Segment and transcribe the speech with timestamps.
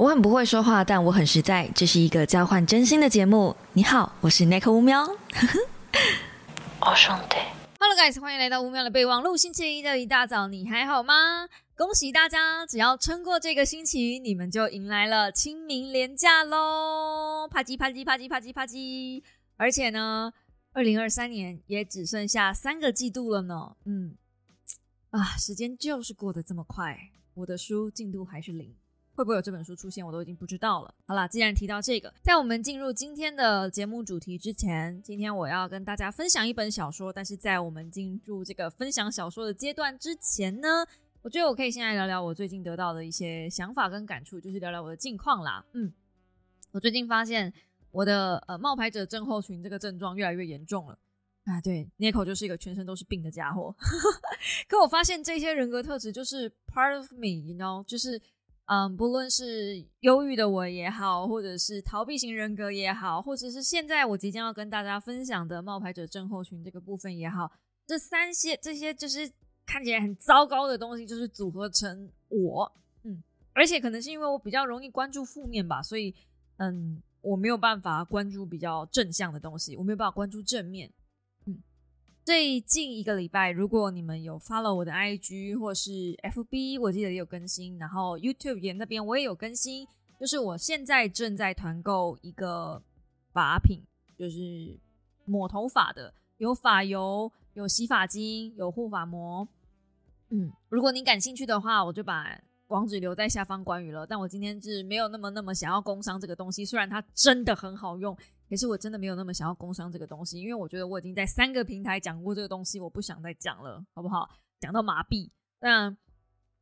[0.00, 1.70] 我很不会说话，但我很实在。
[1.74, 3.54] 这是一个交换真心的节目。
[3.74, 5.02] 你好，我是 Nick 乌喵。
[6.80, 7.36] 我，兄弟
[7.78, 9.36] ，Hello guys，欢迎来到乌喵的备忘录。
[9.36, 11.46] 星期一的一大早，你还好吗？
[11.76, 17.46] 恭喜大家，只要撑过这个星期，你们就迎来了清明连假喽！
[17.50, 19.22] 啪叽啪叽啪叽啪叽啪叽。
[19.58, 20.32] 而且呢，
[20.72, 23.76] 二零二三年也只剩下三个季度了呢。
[23.84, 24.16] 嗯，
[25.10, 26.98] 啊，时间就是过得这么快。
[27.34, 28.74] 我的书进度还是零。
[29.14, 30.94] 会不会有这本书出现，我都已经不知道了。
[31.06, 37.12] 好了，既然提到这个，在我们进入今天的节目主题之前，今天我要跟大家分享一本小说。
[37.12, 40.86] 但是在我们进入这个分享小说的阶段之前呢，
[41.20, 45.62] 我觉得我可以先来聊聊我最近得到的一些想法跟感触，就是聊聊我的近况啦。
[45.74, 45.92] 嗯，
[46.72, 47.52] 我最近发现
[47.90, 50.98] 我的呃冒牌者症候群这个症状越来越严重了
[51.44, 51.60] 啊。
[51.60, 53.74] 对 n i c o 就是一个全身都是病的家伙。
[54.66, 58.18] 可我发现这些人格特质就是 part of me，you know，就是。
[58.72, 67.50] 嗯，不论是忧郁的我也好，或者是逃避型人格也好，或者是现在我即将要跟大家分享的冒牌者症候群这个部分也好，
[67.84, 69.28] 这三些这些就是
[69.66, 72.72] 看起来很糟糕的东西，就是组合成我。
[73.02, 73.20] 嗯，
[73.52, 76.14] 而且可能是因为我比较容易关注负面吧，所以
[76.58, 80.88] 嗯，我没有办法关注比较正向的东西，我没有办法关注正面。
[82.22, 85.90] 最近一个礼拜，如果你们有 follow 我的 IG 或是
[86.22, 89.86] FB，我记得也有更新，然后 YouTube 也那边我也有更新，
[90.18, 92.82] 就是我现在正在团购一个
[93.32, 93.82] 发品，
[94.18, 94.78] 就是
[95.24, 99.48] 抹头发的，有发油、有洗发精、有护发膜。
[100.28, 104.06] 嗯，如果你感兴趣的话，我就把网址留在下方关于了。
[104.06, 108.16] 但我今天是没有那么那么想要工商这个东西，虽然它真的很好用。
[108.50, 114.28] 可是我真的没有那么想要工商这个东西，因为我觉得我已经在三个平台讲过这个东西，我不想再讲了，好不好？
[114.58, 115.30] 讲到麻痹。
[115.60, 115.96] 那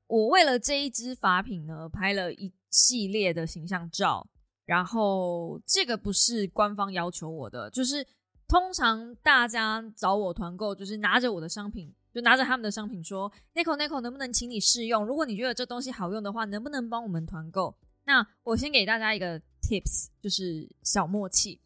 [0.06, 4.26] 我为了这一支法品呢，拍了一系列的形象照，
[4.66, 8.06] 然后这个不是官方要求我的，就是
[8.46, 15.06] 通常大家找我团购，就是拿着我的商品，就拿着他们的商品说，Nico Nico 能不能请你试用？
[15.06, 17.74] 如果你觉得这东西好用的话，能不能帮我们团购？
[18.04, 21.60] 那我先给大家一个 tips，就是小默契。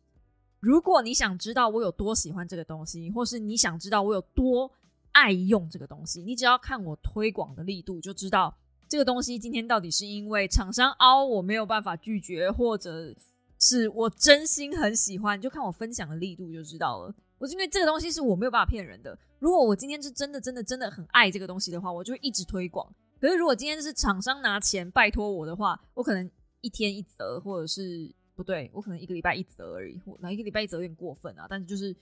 [0.63, 4.71] 如果你想知道我有多喜欢这个东西，或是你想知道我有多
[5.11, 8.57] 爱用这个东西，你只要看我推广的力度，就知道
[8.89, 13.13] 这个东西今天到底是因为厂商凹我没有办法拒绝，或者
[13.59, 17.13] 是我真心很喜欢，就看我分享的力度就知道了。
[17.39, 19.19] 我是因为这个东西是我没有办法骗人的。
[19.41, 22.87] 如果我今天是真的真的真的很爱这个东西的话，我就会一直推广。
[23.21, 26.31] 可是如果今天是厂商拿钱拜托我的话，我可能
[26.61, 28.15] 一天一则，或者是。
[28.43, 31.47] 对，我可能一个礼拜一则而已，我那一个礼拜一则有点过分啊。
[31.49, 31.95] 但是就是，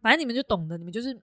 [0.00, 1.20] 反正你们就懂的，你们就是，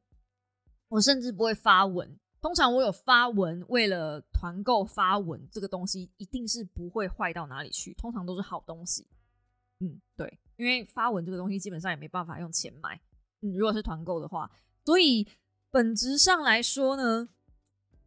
[0.89, 2.17] 我甚至不会发文。
[2.41, 9.05] 通常我有发文，为了团购发文，这个东西一定是不会坏到哪里去，通常都是好东西。
[9.79, 12.99] 嗯，对，因为发文这个东西基本上也没办法用钱买。
[13.41, 14.49] 嗯，如果是团购的话，
[14.85, 15.27] 所以
[15.69, 17.29] 本质上来说呢，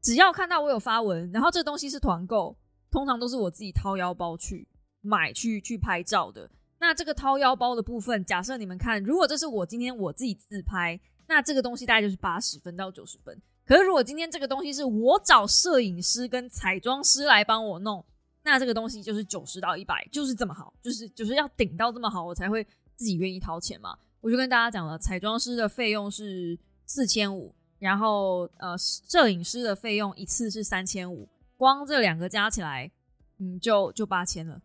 [0.03, 2.57] 只要看到我有发文，然后这东西是团购，
[2.91, 4.67] 通常都是我自己掏腰包去。
[5.05, 10.99] 买去去拍照的，那这个掏腰包的部分，假设你们看，如果这是我今天我自己自拍，
[11.29, 13.39] 那这个东西大概就是八十分到九十分。
[13.67, 18.05] 可是如果今天这个东西是我找摄影师跟彩妆师来帮我弄，
[18.43, 22.67] 那这个东西就是九十到一百，就是这么好，就是就是要顶到这么好，我才会
[22.97, 23.97] 自己愿意掏钱嘛。
[24.21, 32.91] 我就跟大家讲了，彩妆师的费用是四千五，然后呃，摄影师的费用一次是三千五，光这两个加起来，
[33.39, 34.61] 嗯，就就八千了。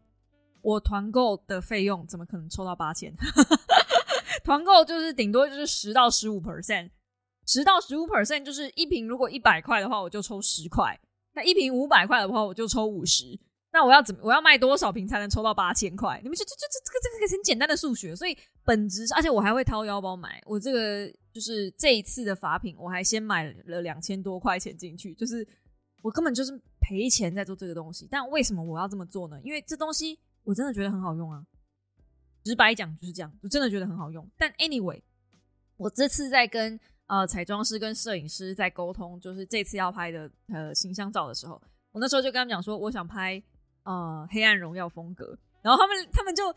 [0.61, 3.13] 我团购的费用怎么可能抽到八千？
[4.43, 6.89] 团购就是顶多就是十到十五 percent，
[7.45, 10.93] 十到十五 percent 就是一瓶如果一百块的话，我就抽十块；
[11.33, 13.39] 那一瓶五百块的话，我就抽五十。
[13.71, 14.21] 那我要怎么？
[14.23, 16.19] 我要卖多少瓶才能抽到八千块？
[16.23, 20.41] 你们就这这这这个这个很简单的数学，所以本质上而且我还会掏腰包买。
[20.45, 25.47] 我这个就是这一次的法品，我还先买了两千多块钱进去，就是
[26.01, 28.07] 我根本就是赔钱在做这个东西。
[28.09, 29.39] 但为什么我要这么做呢？
[29.43, 30.19] 因为这东西。
[30.49, 31.45] 我真的觉得很好用啊，
[32.43, 34.27] 直白讲就是这样，我真的觉得很好用。
[34.35, 34.99] 但 anyway，
[35.77, 41.61] 我这次在跟呃彩妆师跟摄影师在沟通，就是这次要拍的呃形象照的时候，
[41.91, 43.39] 我那时候就跟他们讲说，我想拍
[43.83, 46.51] 呃黑暗荣耀风格，然后他们他们就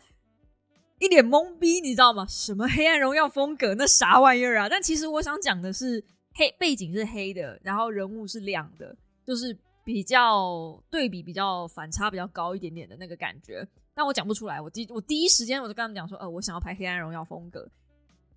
[0.97, 2.25] 一脸懵逼，你知道吗？
[2.27, 3.75] 什么黑暗荣耀风格？
[3.75, 4.67] 那啥玩意儿啊？
[4.67, 6.03] 但其实我想讲的是
[6.33, 9.55] 黑背景是黑的，然后人物是亮的，就是。
[9.85, 14.59] 比较对比比较反差比较高一点点的那个感觉，但我讲不出来。
[14.59, 17.69] 我第我第一时间我就跟他们讲说，呃，我想要拍《黑暗荣耀》风格，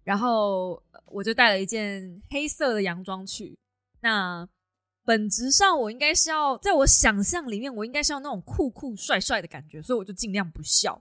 [0.04, 3.58] 然后我就带了一件黑色的洋装去。
[4.00, 4.48] 那
[5.04, 11.00] 本质上我应该是要在我想象里面，我应该是要那种酷酷帅帅的感觉，所以我就尽量不笑。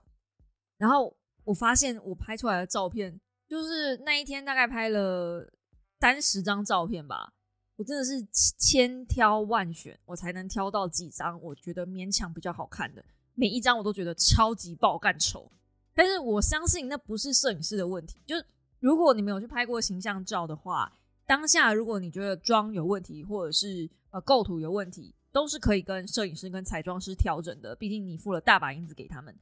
[0.78, 1.14] 然后
[1.44, 5.52] 我发现我拍出来的照片，就是那一天大概拍了
[6.00, 7.32] 三十张照片吧，
[7.76, 8.24] 我真的是
[8.58, 13.04] 千挑万选，我才能挑到几张我觉得勉强比较好看的。
[13.36, 15.48] 每一张我都觉得超级爆干丑，
[15.94, 18.16] 但是我相信那不是摄影师的问题。
[18.26, 18.44] 就是
[18.80, 20.92] 如果你没有去拍过形象照的话，
[21.26, 27.76] 当下如果你觉得妆有问题，或者是呃构图有问题，都是可以跟摄影师跟彩妆师调整的。
[27.76, 29.34] 毕竟你付了大把银子给他们。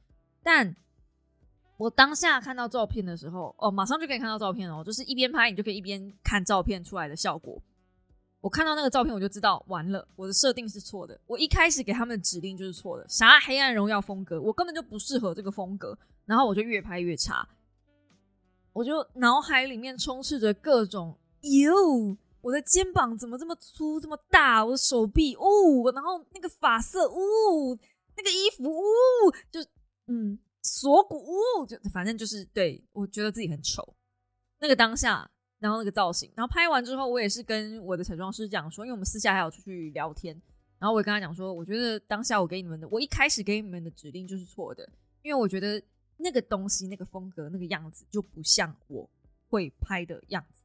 [0.43, 0.75] 但
[1.77, 7.61] 我当下看到照片的时候，哦，马上就可以看到照片哦，就是一边拍你就可以一边看照片出来的效果。
[8.45, 11.19] 我看到那个照片，我就知道完了，我的设定是错的。
[11.25, 15.97] 我一开始给他们的指令就是错的，啥黑暗荣耀风格，我根本就不适合这个风格。
[16.25, 17.49] 然后我就越拍越差，
[18.71, 24.63] 我就脑海里面充斥着各种哟，我的肩膀怎么这么粗这么大？
[24.63, 27.75] 我的手臂哦，然后那个发色哦，
[28.15, 28.83] 那个衣服哦，
[29.49, 29.59] 就
[30.05, 33.95] 嗯锁骨哦，就反正就是对我觉得自己很丑。
[34.59, 35.31] 那个当下。
[35.65, 40.39] 然后那个造型，然后拍完之后，我也是跟我的彩妆师讲说，因为我们私下还有出去聊天，
[40.77, 44.87] 然后我也跟他讲说，我觉得当下我给你们的，我一开始给你们的指令就是错的，
[45.23, 45.81] 因为我觉得
[46.17, 49.09] 那个东西、那个风格、那个样子就不像我
[49.49, 50.61] 会拍的样子，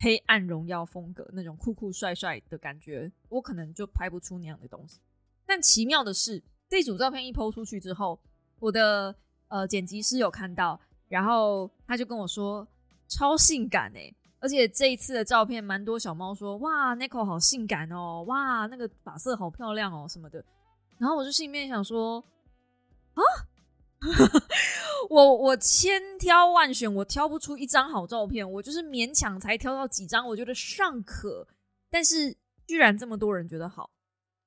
[0.00, 4.98] 黑暗荣耀风格那种酷酷帅帅的感觉，我可能就拍不出那样的东西。
[5.44, 8.18] 但奇妙的是，这组照片一抛出去之后，
[8.58, 9.14] 我的
[9.48, 12.66] 呃剪辑师有看到，然后他就跟我说，
[13.08, 14.10] 超性感哎。
[14.42, 20.44] 而且这一次的照片，蛮多小猫说：“哇，Nico 好性感哦，哇，那个发色好漂亮哦，什么的。”
[20.98, 22.22] 然后我就心里面想说
[23.14, 23.22] ：“啊，
[25.08, 31.46] 我我千挑万选，我挑不出一张好照片，我就是勉强才挑到几张，我觉得尚可。
[31.88, 32.36] 但是
[32.66, 33.90] 居然这么多人觉得好，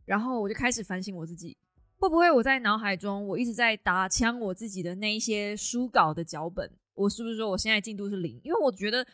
[0.04, 1.56] 然后我就开始反省我自己，
[1.96, 6.70] 会不会我在脑海中我一直在打枪我自己的那一些书稿的脚本？
[6.96, 8.42] 我是不是说我现在进度是零？
[8.44, 9.08] 因为我觉得。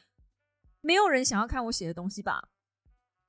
[0.82, 2.50] 没有人想要看我写的东西吧，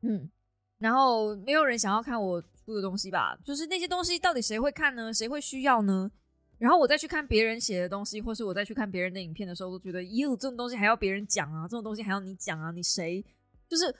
[0.02, 0.30] 嗯，
[0.78, 5.12] 然后没有人想要看我出的东西吧，就是那些东西到底谁会看呢？
[5.12, 6.10] 谁会需要呢？
[6.58, 13.24] 然后我再去看别人写的东西，或是我再去看别人的影片的时候，都觉得，哟，这种东西还要别人讲啊，这种东西还要你讲啊，你谁？
[13.68, 13.94] 就是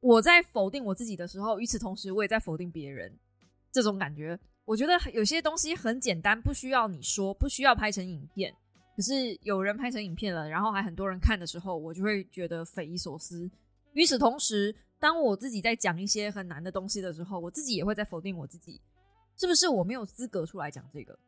[0.00, 3.14] 我在否定我自己的时候，与此同时，我也在否定别人，
[3.70, 8.54] 这种感觉，我觉得有些东西很简单，不需要你说，不需要拍成影片。
[8.96, 13.50] 可是有人拍成影片了，然后还很多人看的时候，我就会觉得匪夷所思。
[13.92, 18.80] 与此同时，当我自己在讲一些很难的东西的时候，我自己也会在否定我自己，
[19.36, 21.18] 是不是我没有资格出来讲这个？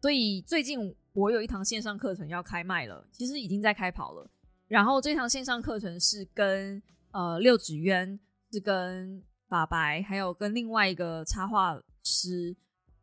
[0.00, 4.30] 所以最近我有一堂线上课程要开卖了，其实已经在开跑了。
[4.68, 6.80] 然后这堂线上课程是跟
[7.10, 8.18] 呃六指渊，
[8.52, 12.56] 是跟法白，还有跟另外一个插画师。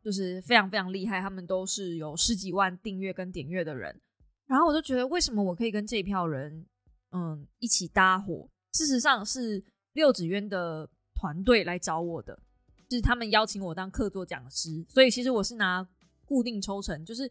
[0.08, 3.94] 就是非常非常厉害，他们都是有十几万订阅跟点阅的人，
[4.46, 6.64] 然后我就觉得为什么我可以跟这一票人，
[7.10, 8.48] 嗯，一起搭伙？
[8.72, 9.62] 事实上是
[9.92, 12.40] 六指渊的团队来找我的，
[12.88, 15.86] 是他们邀请我当客座讲师，所以其实我是拿
[16.24, 17.30] 固定抽成，就是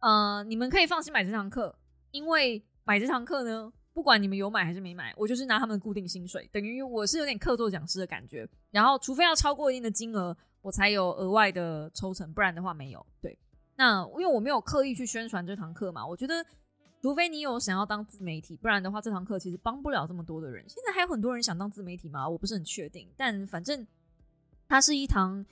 [0.00, 1.78] 呃，你们可以放心买这堂课，
[2.10, 10.36] 因为买这堂课呢，不管你们有买还是没买，我就是拿他们固定薪水，等于我是有点客座讲师的感觉，然后除非要超过一定的金额。
[10.66, 13.06] 我才有额外的抽成，不然的话没有。
[13.22, 13.38] 对，
[13.76, 16.44] 那因为我没有刻意去宣传这堂课嘛，我觉得
[17.00, 20.68] 除非你有想要当自媒体，不然的话这堂课其实帮不了这么多的人。
[20.68, 22.28] 现在还有很多人想当自媒体吗？
[22.28, 23.86] 我不是很确定，但反正
[24.66, 25.46] 它是一堂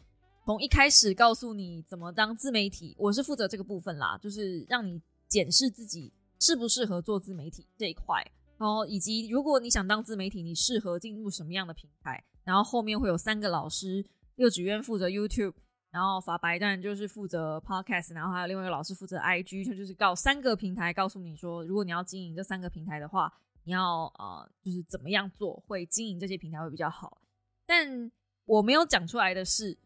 [0.45, 8.21] 从一开始告诉你怎么当自媒体，我是负责这个部分啦，就是让你检视自己适不适合做自媒体这一块，
[8.59, 14.05] 然后以及如果你想当自媒体，你适合进入什么样的平台，然后后面会有三个老师。
[14.37, 15.55] 六指院负责 YouTube，
[15.91, 27.19] 然后法白当然就是负责 Podcast，然后还有另外一个老师负责 IG，他就是告三个平台告诉你说，如果你要经营这三个平台的话，你要呃就是怎么样做会经营这些平台会比较好。
[27.65, 28.11] 但
[28.45, 29.79] 我没有讲出来的是，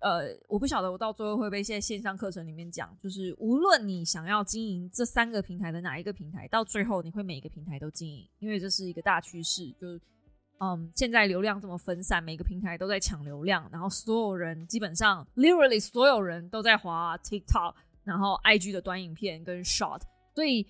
[0.00, 10.00] 呃，我不晓得我到最后会被在线上课程里面讲，就是无论你想要经营这三个平台的哪一个平台，到最后你会每一个平台都经营，因为这是一个大趋势，就是。
[10.64, 20.02] 嗯，现在流量这么分散，每个平台都在抢流量，然后所有人基本上，literally 所有人都在滑 TikTok，然后 IG 的短影片跟 Short，
[20.36, 20.64] 所以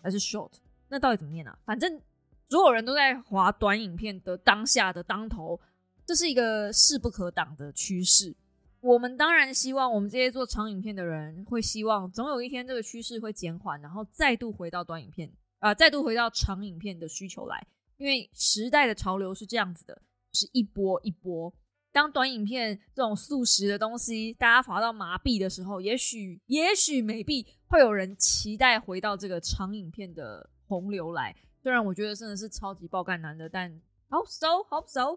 [0.00, 0.52] 还是 Short，
[0.88, 1.58] 那到底怎么念呢？
[1.64, 2.00] 反正
[2.48, 5.58] 所有人都在滑短影片的当下的当头，
[6.06, 8.36] 这是一个势不可挡的趋势。
[8.80, 17.66] 我们当然希望我们这些做长影片的人会希望，总有一天这个趋势会减缓，然后再度回到短影片啊，再度回到长影片的需求来。
[17.96, 21.52] 因为时代的潮流是这样子的，是一波一波。
[21.92, 31.34] 当短影片这种速食的东西大家滑到麻痹的时候，也许也许没必会有人期待回到这个长影片的洪流来。
[31.62, 33.70] 虽然我觉得真的是超级爆肝难的，但
[34.10, 35.16] hope so hope so，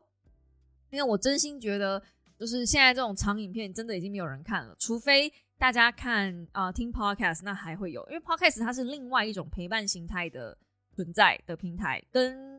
[0.92, 2.02] 因为我真心觉得，
[2.40, 10.56] 就是现在这种长影片真的已经没有人看了，除非大家看啊、听 podcast，那还会有，因为 podcast 它是另外一种陪伴形态的
[10.96, 12.57] 存在的平台，跟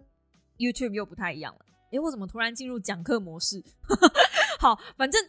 [0.59, 1.65] YouTube 又不太一样了。
[1.93, 3.65] 诶，我怎么突然进入讲课模式？
[4.61, 5.21] 好，反正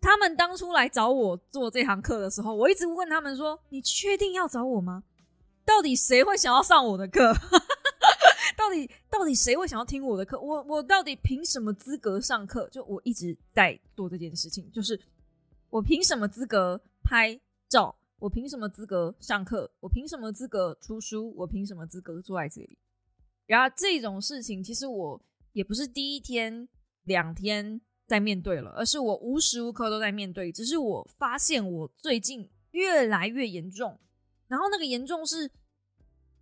[0.00, 5.02] 他们当初来找我做这堂课的时候，我一直问他们说：“你确定要找我吗？
[5.64, 7.32] 到底谁会想要上我的课？
[8.56, 10.38] 到底到底谁会想要听我的课？
[10.40, 12.68] 我我到底凭什么资格上课？
[12.70, 15.00] 就我一直在做这件事情，就是
[15.70, 17.96] 我凭什么资格拍照？
[18.18, 19.68] 我凭什么资格上课？
[19.80, 21.34] 我凭什么资格出书？
[21.36, 22.78] 我凭什么资格坐在这里？
[23.46, 25.20] 然后这种事情，其实我
[25.52, 26.68] 也不是第一天、
[27.04, 30.52] 两天在面对了，而是我无时无刻都在面对。
[30.52, 33.98] 只是我发现我最近越来越严重，
[34.48, 35.50] 然后那个严重是，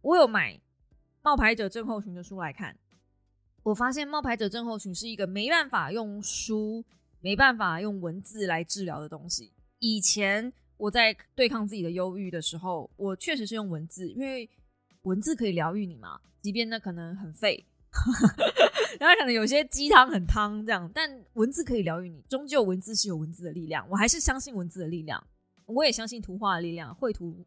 [0.03, 0.61] 我有买
[1.23, 2.77] 冒牌者症候群的书来看，
[3.63, 6.85] 我发现冒牌者症候群是一个没办法用书、
[7.21, 9.53] 没办法用文字来治疗的东西。
[9.79, 14.49] 以前我在对抗自己的忧郁的时候，我确实是用文字，因为
[15.05, 17.65] 文字可以疗愈你嘛，即便那可能很废，
[19.01, 25.25] 然后可能有些鸡汤很汤这样，但文字可以疗愈你，终究文字是有文字的力量，我还是相信文字的力量，
[25.67, 27.45] 我也相信图画的力量，绘图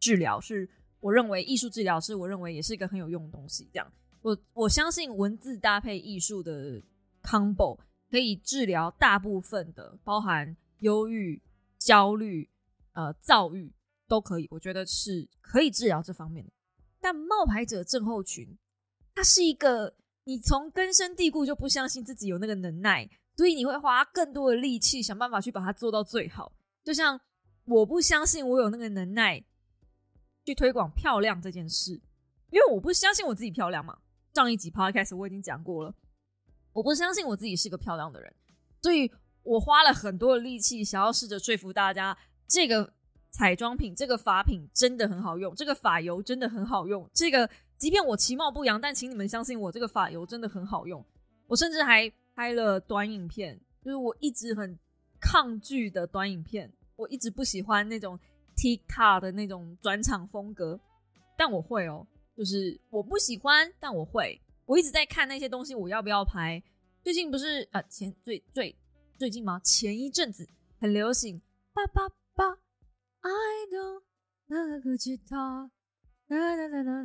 [0.00, 0.68] 治疗是
[1.00, 6.82] 我认为艺术治疗是我认为也是一个很有用的东西，这样，我我相信文字搭配艺术的
[7.22, 7.78] combo
[8.10, 11.40] 可以治疗大部分的，包含忧郁、
[11.78, 12.48] 焦虑、
[12.92, 13.72] 呃躁郁
[14.06, 16.52] 都可以，我觉得是可以治疗这方面的。
[17.02, 18.56] 但冒牌者症候群，
[19.12, 26.52] 它是一个你从根深蒂固就不相信自己有那个能耐，所以你会花更多的力气想办法去把它做到最好。
[26.84, 27.20] 就像
[27.64, 29.44] 我不相信我有那个能耐
[30.44, 32.00] 去推广漂亮这件事，
[32.50, 33.98] 因为我不相信我自己漂亮嘛。
[34.32, 35.92] 上一集 podcast 我已经讲过了，
[36.72, 38.32] 我不相信我自己是个漂亮的人，
[38.80, 39.10] 所以
[39.42, 42.16] 我花了很多的力气想要试着说服大家
[42.46, 42.94] 这个。
[43.32, 47.08] 彩妆品这个发品真的很好用，这个发油真的很好用。
[47.14, 47.48] 这个
[47.78, 51.04] 即便我其貌不扬，但请你们相信我，这个发油真的很好用。
[51.48, 54.78] 我甚至还拍了短影片，就是我一直很
[55.18, 58.18] 抗拒的短影片，我一直不喜欢那种
[58.56, 60.78] TikTok 的那种转场风格，
[61.36, 64.38] 但我会哦，就是我不喜欢，但我会。
[64.66, 66.62] 我一直在看那些东西，我要不要拍？
[67.02, 68.76] 最近不是啊，前最最
[69.18, 69.58] 最近吗？
[69.64, 70.46] 前一阵子
[70.78, 71.40] 很流行，
[71.72, 72.58] 八八八。
[73.22, 74.02] I don't know
[74.46, 75.70] 那个吉他，
[76.26, 77.02] 哒哒哒哒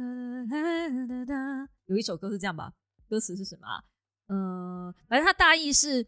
[0.50, 1.70] 哒哒哒。
[1.86, 2.74] 有一首歌是这样吧？
[3.08, 3.84] 歌词是什么啊？
[4.28, 6.02] 嗯，反正它大意是，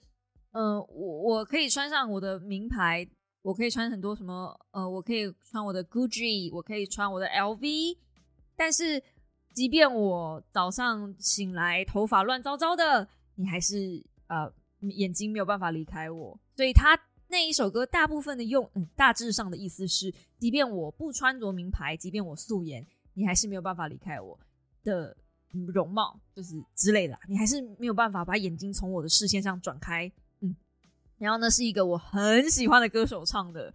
[0.52, 3.08] 嗯，我我可以穿上我的名牌，
[3.44, 7.98] 我可以穿很多什么，呃，我可以穿我的 Gucci，我可以穿我的 LV，
[8.58, 9.02] 但是
[9.54, 14.52] 即便我早上醒来头发乱糟糟的，你还是呃
[14.98, 17.00] 眼睛没有办法离开我，所以他。
[17.32, 24.38] 那一首歌大部分的用，嗯，大致上的意思是，即便我不穿着名牌，即便我素颜，你还是没有办法离开我
[24.84, 25.16] 的
[25.52, 30.56] 容貌，就是之类的，你还是没有办法把眼睛从我的视线上转开，嗯。
[31.20, 33.72] 然后呢，是一个我很喜欢的歌手唱的，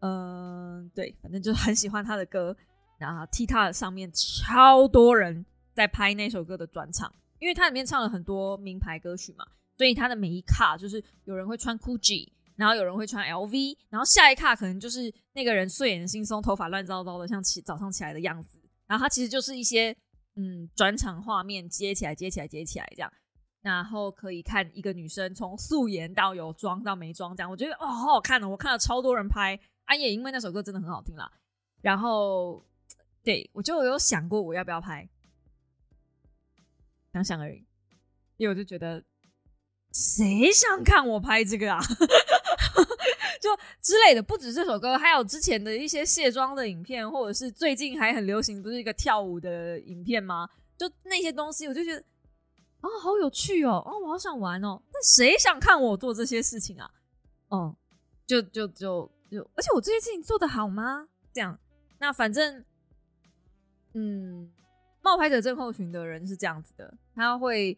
[0.00, 2.54] 嗯，对，反正就是很喜欢他的歌。
[2.98, 9.46] 然后 TikTok 上面超多人在拍那首歌的转场，因为它里面唱了很多名牌歌曲嘛，
[9.78, 12.28] 所以它的每一卡就是有人会穿 Gucci。
[12.56, 18.60] 然后有人会穿 LV，然后下一卡可能就是那个人睡眼惺忪、头发乱糟糟的，像起早上起来的样子。
[18.86, 19.96] 然后他其实就是一些
[20.36, 23.12] 嗯转场画面接起来、接起来、接起来这样。
[23.62, 29.58] 然后可以看一个女生从素颜到有妆到没妆这样，我觉得哦好好看哦，我看了超多人拍。
[29.84, 31.30] 啊也因为那首歌真的很好听啦。
[31.80, 32.64] 然后
[33.22, 35.08] 对我就有想过我要不要拍，
[37.12, 37.64] 想想而已。
[38.36, 39.02] 因为我就觉得
[39.92, 41.80] 谁想看我拍这个啊？
[43.42, 50.48] 就之类的，不止这首歌，还有之前的一些卸妆的影片，或者是最近还很流行，不是一个跳舞的影片吗？
[50.78, 51.98] 就那些东西，我就觉得
[52.80, 54.80] 啊，好有趣哦，哦，我好想玩哦。
[54.92, 56.88] 那谁想看我做这些事情啊？
[57.50, 57.74] 嗯，
[58.24, 61.08] 就就就就，而且我这些事情做的好吗？
[61.34, 61.58] 这样，
[61.98, 62.64] 那反正，
[63.94, 64.52] 嗯，
[65.02, 67.76] 冒牌者症候群的人是这样子的，他会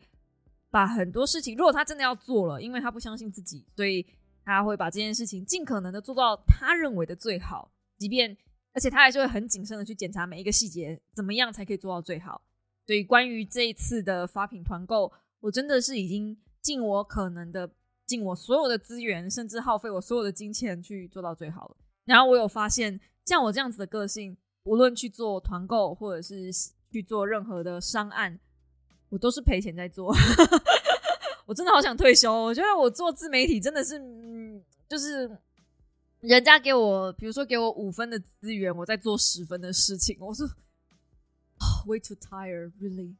[0.70, 4.06] 把很多事情，如果他真的要做了，因为他不相信自己，所以。
[4.44, 8.36] 他会把这件事情尽可能的做到他认为的最好，即便
[8.72, 12.42] 而且他还是会很谨慎的去检查每一个细节，怎么样才可以做到最好。
[12.86, 15.10] 所以关于这一次的发品团购，
[15.40, 17.70] 我真的是已经尽我可能的
[18.04, 21.76] 尽我所有的资源，甚至耗费我所有的金钱去做到最好了。
[22.04, 26.52] 然后我有发现，像我这样子的个性，无论去做团购或者是
[26.92, 28.38] 去做任何的商案，
[29.08, 30.14] 我都是赔钱在做。
[31.46, 32.32] 我真的好想退休。
[32.32, 33.98] 我觉得我做自媒体真的是，
[34.88, 35.38] 就是
[36.20, 40.16] 人家给我，比如说给我五分的资源，我在做十分的事情。
[40.20, 40.46] 我说
[41.86, 43.14] ，way too tired, really,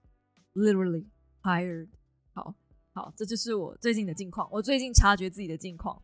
[0.54, 1.06] literally
[1.42, 1.88] tired。
[2.34, 2.54] 好
[2.92, 4.48] 好，这就是我最近的近况。
[4.50, 6.00] 我最近察觉自己的近况。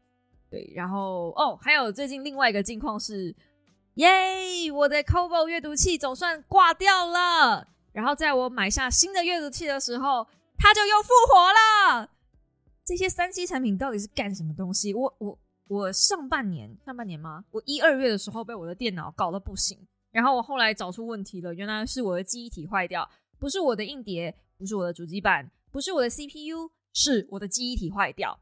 [0.50, 3.34] 对，然后哦，还有最近另外一个近况是，
[3.94, 7.68] 耶，我的 Kobo 阅读器总算挂掉了。
[7.92, 10.26] 然后在我买下新的阅读器的时候。
[10.62, 12.10] 它就又复活了。
[12.84, 14.92] 这些三 C 产品到底是干什么东西？
[14.92, 15.38] 我我
[15.70, 17.44] 我上半年上半年吗？
[17.52, 19.78] 我一二月的时候被我的电脑搞得不行，
[20.10, 23.08] 然后我后来找出问题了，原来是我的记忆体坏掉，
[23.38, 28.36] 不是我的硬碟，不是我的主机板，不是我的 CPU，是我的记忆体坏掉。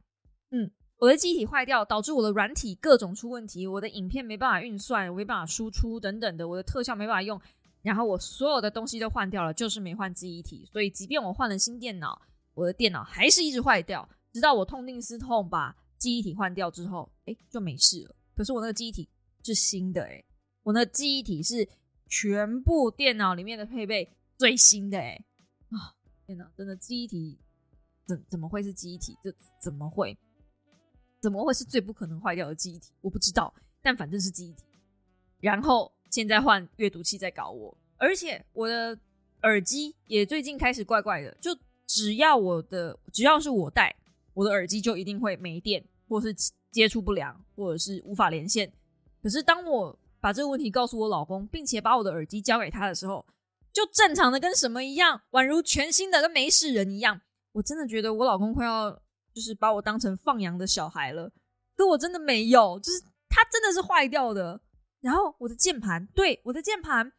[0.53, 7.39] 嗯，我的记忆体坏掉导致我的软体各种出问题，我的影片没办法运算，我没办法输出等等的，我的特效没办法用。
[7.83, 10.65] 然后我所有的东西都换掉了，就是没换记忆体。
[10.65, 12.19] 所以即便我换了新电脑，
[12.55, 14.09] 我的电脑还是一直坏掉。
[14.33, 18.17] 直到我痛定思痛，把记忆体换掉之后，哎，就没事了。
[18.35, 19.09] 可是我那个记忆体
[19.45, 20.25] 是新的，哎，
[20.63, 21.69] 我那记忆体是
[22.09, 25.25] 全部电脑里面的配备最新的，哎，
[25.71, 25.95] 啊，
[26.27, 27.39] 天哪，真的记忆体
[28.07, 29.17] 怎怎么会是记忆体？
[29.23, 30.17] 这怎么会？
[31.21, 32.93] 怎么会是最不可能坏掉的记忆体？
[33.01, 33.53] 我不知道，
[33.83, 34.65] 但反正是记忆体。
[35.41, 35.93] 然后。
[36.11, 38.99] 现在换阅读器在搞我，而且我的
[39.43, 41.31] 耳机也最近开始怪怪的。
[41.39, 41.55] 就
[41.87, 43.95] 只要我的只要是我戴，
[44.39, 46.33] 我的耳机就一定会没电，或是
[46.71, 48.73] 接触不良，或者是无法连线。
[49.21, 53.27] 可是当我把这个问题告诉我老公，并且把我的耳机交给他的时候，
[53.73, 57.21] 就正常的跟什么一样，宛如全新的，跟没事人一样。
[57.51, 58.93] 我真的觉得我老公快要
[59.35, 61.33] 就是把我当成放羊的小孩了，
[61.75, 64.61] 可我真的没有，就是他真的是坏掉的。
[65.01, 67.13] 然后我的键盘，对我的键盘，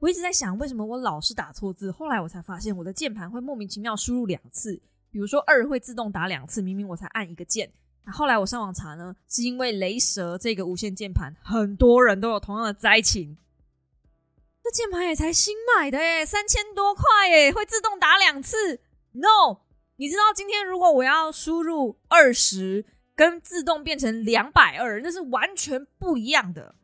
[0.00, 1.92] 我一直在想，为什么我老是打错字？
[1.92, 7.70] 后来我才发现，我的键盘会莫名其妙输入两次，比如说二会自动打两次，明明我才按一个键。
[8.06, 13.36] 后来我上网查呢，是因为雷蛇这个无线键盘，很多人都有同样的灾情。
[14.62, 18.80] 这键盘也才新买的哎，三千多块哎，会自动打两次
[19.12, 19.60] ？No，
[19.96, 26.74] 你知道今天如果我要输入二十，跟自动变成两百二，那是完全不一样的。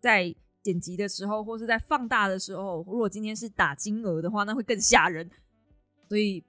[0.00, 5.30] 在剪辑的时候，或是在放大的时候，如果今天是打金额的话，那会更吓人。
[6.08, 6.44] 所以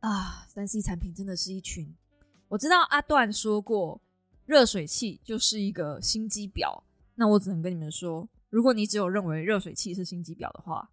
[0.00, 1.94] 啊，三 C 产品真的是一群。
[2.48, 4.00] 我知道阿段说过，
[4.44, 6.82] 热水器就是一个心机婊。
[7.14, 10.90] 那我只能跟你们说，如果你只有认为热水器是心机婊的话，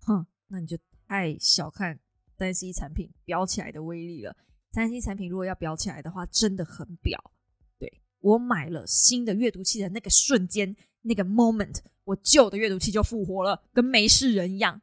[0.00, 1.98] 哼，那你就太小看
[2.38, 4.36] 三 C 产品飙起来的威力了。
[4.72, 7.32] 三 C 产品如果要飙起来的话，真的很表。
[7.78, 8.00] 对。
[8.20, 14.80] 我买了新的阅读器的那个瞬间，那个 moment，我旧的阅读器就复活了，跟没事人一样。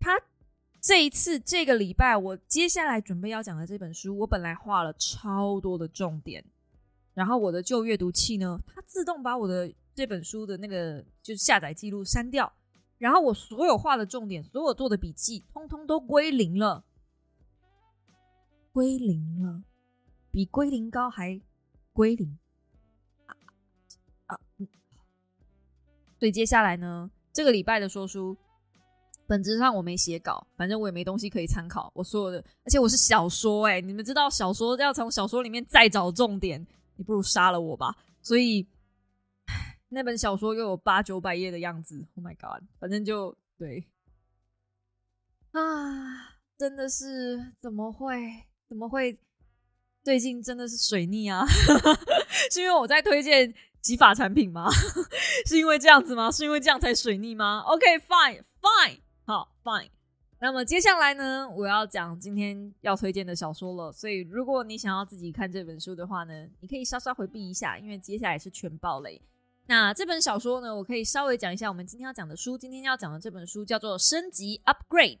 [0.00, 0.18] 他
[0.82, 6.44] 这一次这个礼拜，我接下来准备要讲的这本书，我本来画了超多的重点，
[7.14, 12.52] 然后我的旧阅读器呢，它自动把我的这本书的那个就是下载记录删掉，
[12.98, 16.84] 然后我所有画的重点，所有做的笔记，通通都归零了，
[18.72, 19.62] 归零了，
[20.30, 21.40] 比归零高还。
[21.94, 22.38] 归零
[24.24, 24.40] 啊！
[26.18, 28.34] 所以接下来呢，这个礼拜的说书，
[29.32, 31.90] 本质上我没写稿，反正我也没东西可以参考。
[31.94, 36.60] 我所有的，而且我是小说，哎，你们知道小说要从小说里面再找重点，
[36.96, 37.96] 你不如杀了我吧。
[38.20, 38.68] 所以
[39.88, 42.06] 那本小说又有八九百页的样子。
[42.14, 42.62] Oh my god！
[42.78, 43.88] 反正就对
[45.52, 48.20] 啊，真的是怎么会？
[48.68, 49.18] 怎么会？
[50.04, 51.42] 最近真的是水逆啊，
[52.52, 54.68] 是因为我在推荐洗发产品吗？
[55.48, 56.30] 是因为这样子吗？
[56.30, 59.00] 是因为这样才水逆吗？OK，fine，fine，
[59.32, 59.88] 好，fine。
[60.38, 63.90] 那么接下来呢，我要讲今天要推荐的小说了。
[63.90, 69.18] 所以如果你想要自己看这本书的话呢，你可以稍稍回避一下，因为接下来是全暴雷。
[69.68, 72.58] 那这本小说呢，我可以稍微讲一下我们今天要讲的书。
[72.58, 75.16] 今天要讲的这本书叫做《升级 Upgrade》。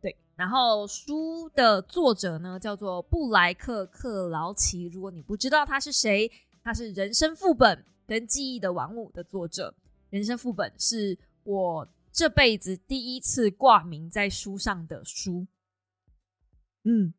[0.00, 4.86] 对然后书的作者呢叫做布莱克克劳奇。
[4.86, 6.30] 如果你不知道他是谁，
[6.64, 9.74] 他是《人生副本》跟《记忆的玩物》的作者。
[10.08, 15.46] 《人生副本》是我这辈子第一次挂名在书上的书。
[16.84, 17.14] 嗯，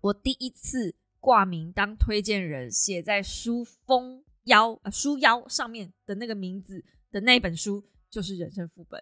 [0.00, 9.00] 我第一次挂名当推荐人，写在书封腰呃书腰上面的那个名字的那本书，就是《人生副本》。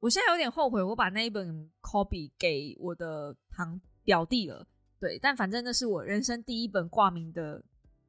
[0.00, 4.66] 我现在有点后悔，我把那一本 copy 给我的堂表弟了，
[4.98, 7.62] 对，但反正那是我人生第一本挂名的，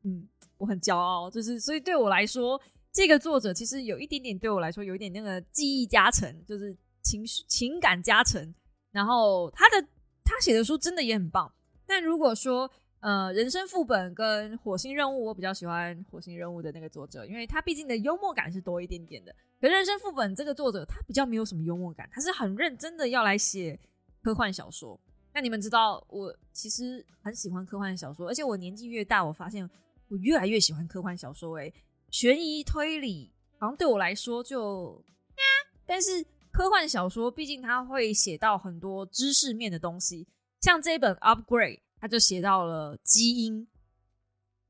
[0.03, 2.59] 嗯，我很骄傲，就是所以对我来说，
[2.97, 8.51] 这个作者其实有一点点对我来说有一点那个记忆加成，就是情绪情感加成。
[8.91, 9.87] 然后他的
[10.23, 11.53] 他写的书真的也很棒，
[11.85, 12.67] 但如果说
[13.01, 19.31] 呃人生副本跟火星任务，我比较喜欢火星任务的那个作者，因为他毕竟的幽默感是多一点点的。
[19.61, 23.79] 可人生副本这个作者他比较没有什么幽默感，他是很认真的要来写
[24.23, 24.99] 科幻小说。
[25.35, 29.69] 那你们知道，我其实很喜欢科幻小说，而且我年纪越大，我发现
[30.07, 31.57] 我越来越喜欢科幻小说。
[31.57, 31.71] 诶，
[32.09, 35.03] 悬疑推理好像对我来说就，
[35.85, 40.27] 但是科幻小说毕竟它会写到很多知识面的东西，
[40.61, 43.67] 像这本《Upgrade》，它就写到了基因，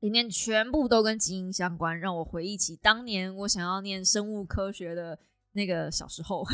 [0.00, 5.18] 里面全部都跟基因相关，让我回忆起当年我想要念生物科学的
[5.52, 6.44] 那个小时候。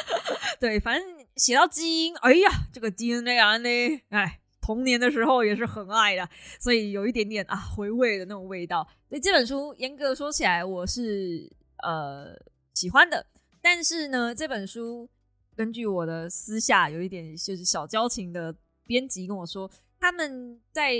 [0.60, 1.16] 对，反正。
[1.36, 3.68] 写到基因，哎呀，这个 DNA 啊，呢，
[4.08, 8.84] 哎，童年的时候也是很爱的，所以有一点点啊回味的那种味道。
[9.08, 11.48] 所以这本书严格说起来，我是
[11.84, 12.36] 呃
[12.74, 13.24] 喜欢的。
[13.62, 15.08] 但是呢，这本书
[15.54, 18.52] 根据我的私下有一点就是小交情的
[18.84, 20.92] 编辑跟我说，他们在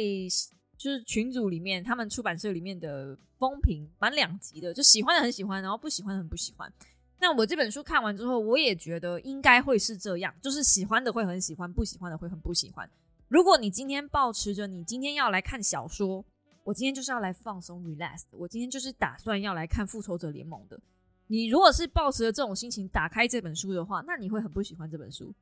[0.78, 6.72] 就是群组里面，他们出版社里面的风评蛮两极的，就喜欢的很喜欢，然后不喜欢的很不喜欢。
[7.18, 12.88] 那我这本书看完之后，我也觉得应该会是这样，就是喜欢的会很喜欢，不喜欢的会很不喜欢。
[13.28, 16.24] 如果你今天保持着你今天要来看小说，
[16.64, 20.80] 我今天就是要来放松 relax，我今天就是打算要来看复仇者联盟的。
[21.28, 25.34] 你如果是抱持着这种心情打开这本书的话，那你会很不喜欢这本书，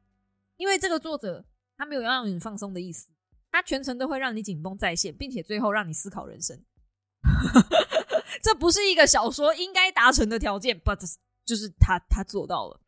[0.57, 1.44] 因为这个作者
[1.77, 3.09] 他没有要让你放松的意思，
[3.51, 6.62] 他全程都会让你紧绷在线，并且最后让你思考人生。
[8.42, 11.16] 这不是一个小说应该达成的条件，but。
[11.47, 12.81] 就是他，他做到了，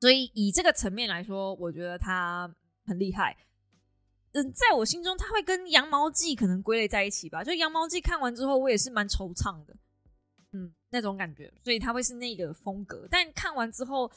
[0.00, 2.52] 所以以这个层面来说，我觉得他
[2.84, 3.36] 很厉害。
[4.32, 7.42] 嗯，在我心中，他会跟《羊毛记》可能归类在一起吧。
[7.42, 9.74] 就《羊毛记》看完之后，我也是蛮惆怅的，
[10.52, 11.52] 嗯，那种感觉。
[11.64, 13.08] 所以他会是那个风格。
[13.10, 14.10] 但看完之后，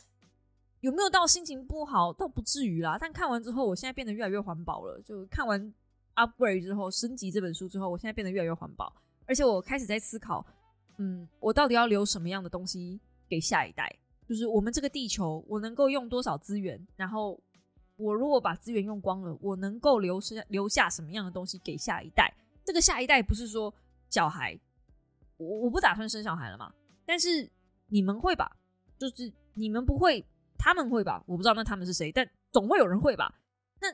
[0.82, 2.14] 有没有到心情不好？
[2.14, 2.98] 倒不至于啦。
[3.00, 5.02] 但看完之后，我现在变得越来越环保了。
[5.02, 5.62] 就看完
[6.16, 8.94] 《Upgrade》之后，升级这本书之后，我现在变得越来越环保。
[9.26, 10.46] 而且我开始在思考，
[10.98, 13.00] 嗯，我到底要留什么样的东西？
[13.30, 13.92] 给下一代，
[14.28, 16.80] 就是我们这个地球，我能够用多少资源？
[16.96, 17.40] 然后
[17.96, 22.34] 我如果把资源用光了，我能够留下留下什么样的东西给下一代？
[22.66, 23.74] 这个下一代不是说
[24.10, 24.60] 小孩，
[25.38, 26.74] 我我不打算生小孩了嘛？
[27.06, 27.50] 但是
[27.88, 28.58] 你们会吧？
[28.98, 30.26] 就是你们不会，
[30.58, 31.24] 他们会吧？
[31.28, 33.40] 我不知道那他们是谁，但总会有人会吧？
[33.82, 33.88] 那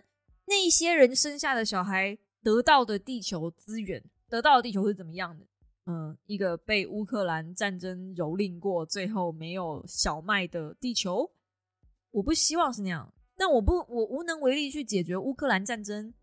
[0.45, 5.45] 那一些人生下的小孩得到的地球资源，得到的地球是怎么样的？
[5.85, 11.31] 嗯，一个被乌克兰战争蹂躏过，最后没有小麦的地球，
[12.11, 16.13] 我不希望是那样，但我不，我无能为力去解决乌克兰战争，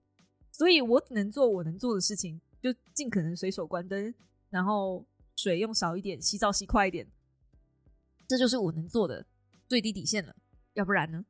[0.53, 4.15] 所以我能做我能做的事情，就尽可能随手关灯，
[4.51, 7.07] 然后水用少一点，洗澡洗快一点，
[8.29, 9.25] 这就是我能做的
[9.67, 10.37] 最低底线了。
[10.75, 11.25] 要不然呢？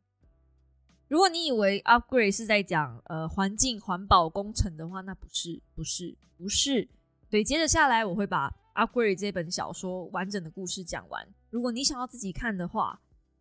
[1.06, 6.88] 如果你以为 upgrade 是在讲呃环境环保工程的话，那不是，不是，不是。
[7.30, 11.24] 所以接着下来，我会把《Upgrade》这本小说完整的故事讲完。
[11.50, 13.00] 如果你想要自己看的话，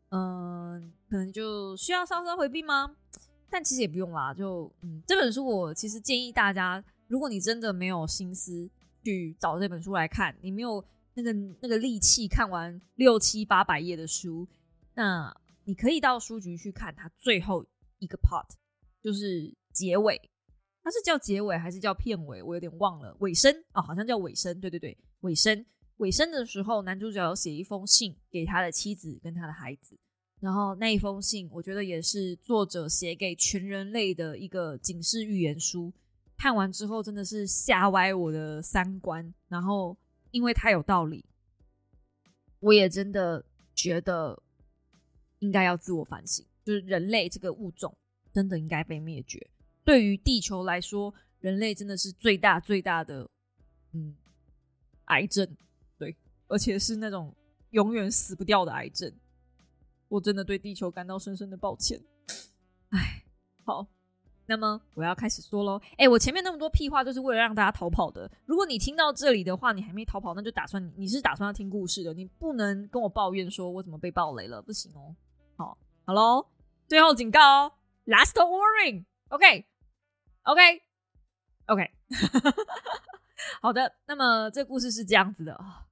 [0.09, 2.95] 嗯，可能就需要稍稍回避吗？
[3.49, 4.33] 但其实也不用啦。
[4.33, 8.69] 就嗯，这本书我其实建议大家，如果你真的没有心思
[9.03, 14.47] 去找这本书来看，你没有那个那个力气看完六七八百页的书，
[14.93, 17.65] 那你可以到书局去看它最后
[17.99, 18.45] 一个 part，
[19.01, 20.21] 就是结尾。
[20.83, 22.43] 它是叫结尾还是叫片尾？
[22.43, 23.15] 我有点忘了。
[23.19, 24.59] 尾声哦，好像叫尾声。
[24.59, 25.65] 对对对，尾声。
[25.97, 29.97] 尾声的时候，男主角写一封信给他的妻子跟他的孩子。
[30.41, 35.91] 然后那一封信，我觉得也是作者写给全人类的一个警示预言书。
[36.37, 39.33] 看完之后，真的是吓歪我的三观。
[39.47, 39.97] 然后，
[40.31, 41.23] 因为他有道理，
[42.59, 44.39] 我也真的觉得
[45.39, 47.97] 应该要自我反省，就是人类这个物种
[48.33, 49.49] 真的应该被灭绝。
[49.85, 53.27] 对于地球来说，人类真的是最大最大的
[53.93, 54.13] 嗯
[55.05, 55.47] 癌症，
[56.47, 57.33] 而且是那种
[57.71, 59.11] 永远死不掉的癌症。
[60.07, 61.99] 我真的对地球感到深深的抱歉。
[62.89, 63.23] 哎，
[63.65, 63.87] 好，
[64.45, 65.81] 那么我要开始说喽。
[65.97, 68.31] 哎，我前面那么多屁话，就是为了让大家逃跑的。
[68.45, 75.15] 如果你听到这里的话，你还没逃跑，那就打算你是打算要听故事的，你不能跟我抱怨说我怎么被暴雷了，不行哦。
[75.57, 76.45] 好，好喽，
[76.87, 77.71] 最后警告哦
[78.05, 79.65] ，Last warning，OK。
[80.43, 81.91] OK，OK，
[83.59, 83.95] 好的。
[84.05, 85.87] 那么这故事是这样子的啊。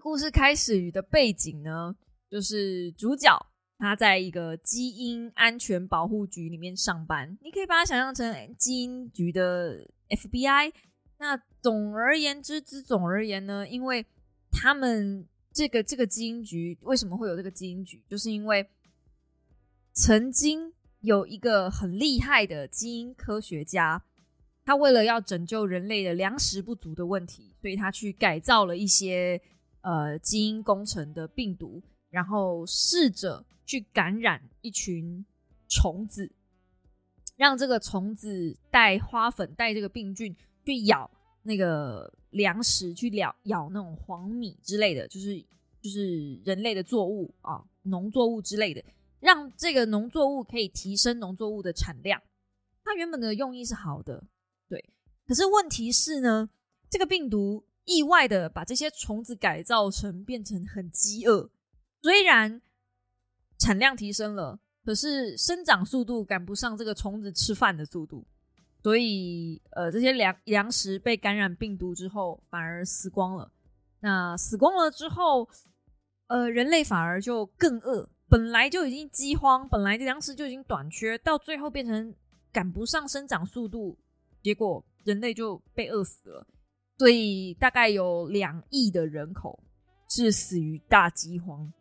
[0.00, 1.94] 故事开始的背景呢，
[2.30, 3.46] 就是主角
[3.78, 10.72] 他在一个基因安全保护局里面上班，你可以把它想象成基因局的 FBI。
[11.18, 14.04] 那总而言之之总而言呢，因为
[14.50, 18.68] 他们这个这个基因局为什么会有这个基因局，就是因为
[19.92, 24.02] 曾经有一个很厉害的基因科学家，
[24.64, 29.40] 他为了要拯救人类的粮食不足的问题，所以他去改造了一些
[29.82, 35.24] 呃基因工程的病毒，然后试着去感染一群
[35.68, 36.32] 虫子，
[37.36, 40.34] 让这个虫子带花粉带这个病菌。
[40.64, 41.10] 去咬
[41.42, 45.44] 那个粮食，去咬咬那种黄米之类的，就是
[45.80, 48.80] 就是人类的作物啊，农作物之类的，
[49.18, 52.22] 让这个农作物可以提升农作物的产量。
[52.84, 54.22] 它原本的用意是好的，
[54.68, 54.88] 对。
[55.26, 56.48] 可是问题是呢，
[56.88, 61.50] 这个病毒意外的把这些虫子改造成变成很饥饿，
[62.02, 62.60] 虽然
[63.58, 68.26] 产量提升了，可是生长速度赶不上这个虫子吃饭的速度。
[68.82, 73.52] 所以，呃，这些粮粮食被感染病毒之后，反而死光了。
[74.00, 75.48] 那死光了之后，
[76.26, 78.08] 呃，人类反而就更饿。
[78.28, 82.12] 本来就已经饥荒，本来粮食就已经短缺，到最后变成
[82.50, 83.96] 赶不上生长速度，
[84.42, 86.46] 结果人类就被饿死了。
[87.02, 89.58] 所以，大概有两亿的人口
[90.08, 91.72] 是死于大饥荒。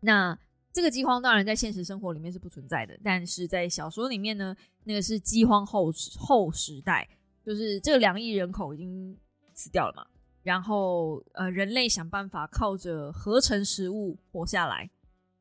[0.00, 0.38] 那。
[0.70, 4.54] 这个饥荒当然在现实生活里面是不存在的，但是在小说里面呢，
[4.84, 7.08] 那个是饥荒后后时代，
[7.44, 9.16] 就是这两亿人口已经
[9.54, 10.06] 死掉了嘛，
[10.44, 14.88] 然后呃，人类想办法靠着合成食物活下来，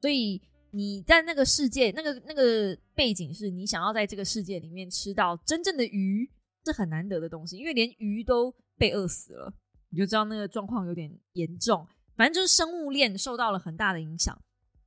[0.01, 6.27] 所以你在那个世界，那个那个背景是你想要在这个世界里面吃到真正的鱼
[6.65, 9.53] 是很难得的东西，因为连鱼都被饿死了，
[9.89, 14.39] 你就知道那个状况有点严重，反正就是生物链受到了很大的影响。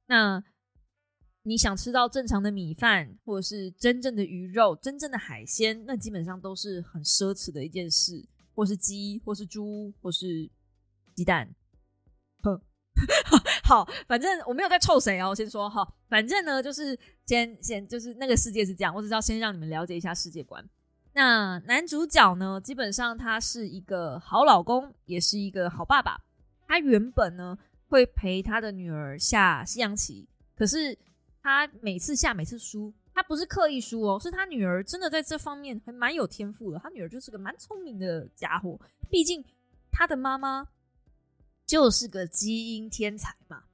[0.06, 0.42] 那
[1.42, 8.22] 你想吃到正常的米饭，或者是真正的鱼肉、真正的海鲜，那基本上都是很奢侈的一件事，
[8.54, 10.50] 或是鸡，或是猪，或是
[11.14, 11.54] 鸡蛋。
[12.42, 12.60] 哼，
[13.64, 15.34] 好，反正我没有在臭谁哦。
[15.34, 20.62] 先说哈，反正呢，就是先先就是那个世界是这样，我只要先让你们了解一下世界观。
[21.20, 26.18] 那男主角呢，基本上他是一个好老公，也是一个好爸爸。
[26.66, 27.58] 他原本呢。
[27.90, 30.96] 会陪他的女儿下西洋棋，可是
[31.42, 36.78] 他每次下每次输，他不是刻意输哦，是他女儿真的在这方面还蛮有天赋的。
[36.78, 38.80] 他女儿就是个蛮聪明的家伙，
[39.10, 39.44] 毕竟
[39.90, 40.68] 他的妈妈
[41.66, 43.64] 就是个基因天才嘛。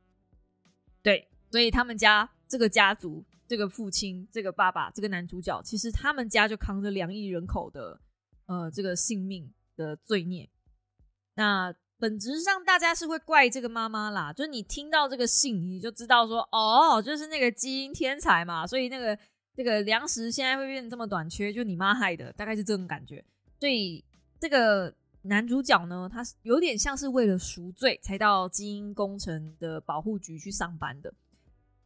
[1.03, 8.01] 对，所以他们家这个家族，这个父亲，这个爸爸，这个男主角，其实他们家就扛着两亿人口的
[8.47, 10.49] 呃这个性命的罪孽。
[11.35, 11.75] 那。
[11.99, 14.31] 本质上，大家是会怪这个妈妈啦。
[14.31, 19.19] 就是你听到这个信，你就知道说，哦，就是那个基因天才嘛，所以那个
[19.55, 23.25] 这个粮食现在会变得这么短缺，就你妈害的，大概是这种感觉。
[23.59, 24.05] 所以
[24.39, 31.15] 这个男主角呢，他有点像是为了赎罪才到基因工程的保护局去上班的。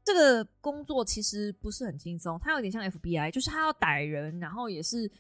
[0.05, 5.11] 这个工作其实不是很轻松，他有点像 FBI，就是他要逮人，然后也是。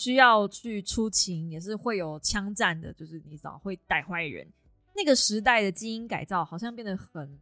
[0.00, 4.46] 需要去出勤，也是会有枪战的，就是你早会逮坏人。
[4.94, 7.36] 那个时代的基因改造好像变得很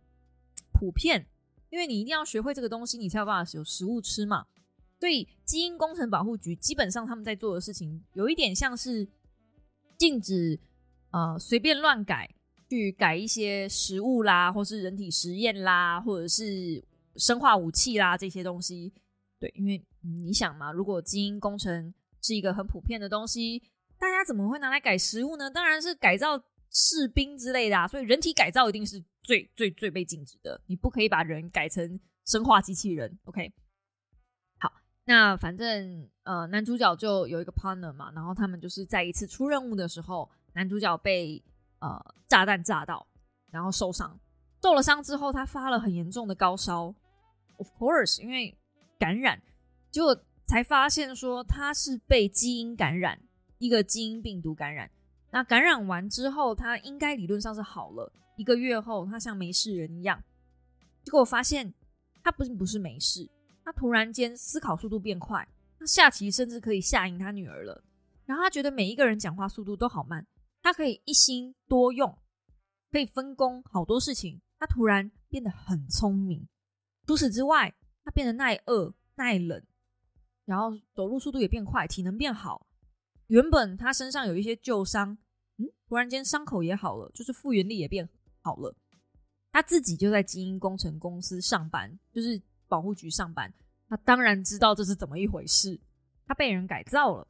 [0.72, 1.26] 普遍，
[1.68, 4.46] 因为你一定要学会这个东西，你才有办法有食物吃嘛。
[4.98, 9.06] 所以基因工程保护局基本上他们在做的事情，有一点像是
[9.98, 10.58] 禁止
[11.10, 12.35] 呃随便乱改，
[12.68, 16.84] 去改一些食物啦，或是人体实验啦，或者是
[17.16, 18.92] 生化武器啦这些东西。
[19.38, 23.62] 对，因为你想嘛，如果基因工程是一个很普遍的东西，
[23.98, 25.50] 大家怎么会拿来改食物呢？
[25.50, 27.86] 当然是改造士兵之类的啊。
[27.86, 33.18] 所以人体改造一定是最最最被禁止的，你不可以把人改成生化机器人。
[33.24, 33.52] OK，
[34.58, 34.72] 好，
[35.04, 41.42] 那反正呃，男主角就有一个 partner 嘛，然后他们就是在一次出任务的时候，男主角被
[41.80, 43.06] 呃炸弹炸到，
[43.50, 44.18] 然后受伤，
[44.62, 46.94] 受了伤之后，他发了很严重的高烧
[47.58, 48.56] ，of course，因为
[48.98, 49.40] 感染，
[49.90, 50.16] 结果。
[50.48, 53.20] 才发现说他是被基因感染，
[53.58, 54.88] 一个基因病毒感染。
[55.32, 58.12] 那感染完之后，他应该理论上是好了。
[58.36, 60.22] 一个月后，他像没事人一样。
[61.02, 61.74] 结果我发现
[62.22, 63.28] 他并不是没事，
[63.64, 65.44] 他突然间思考速度变快，
[65.80, 67.82] 他下棋甚至可以下赢他女儿了。
[68.24, 70.24] 然后他觉得每一个人讲话速度都好慢，
[70.66, 72.18] 他可以一心多用，
[72.90, 74.40] 可以分工好多事情。
[74.58, 76.44] 他突然变得很聪明。
[77.06, 79.62] 除此之外，他变得耐饿、耐冷。
[80.44, 82.66] 然后走路速度也变快，体能变好。
[83.28, 85.16] 原本他身上有一些旧伤，
[85.58, 88.08] 嗯，突然间伤口也好了，就是复原力也变
[88.42, 88.74] 好了。
[89.52, 93.54] 他自己就在基因工程公司上班，就是保护局上班。
[93.88, 95.80] 他当然知道这是怎么一回事，
[96.26, 97.28] 他被人改造了。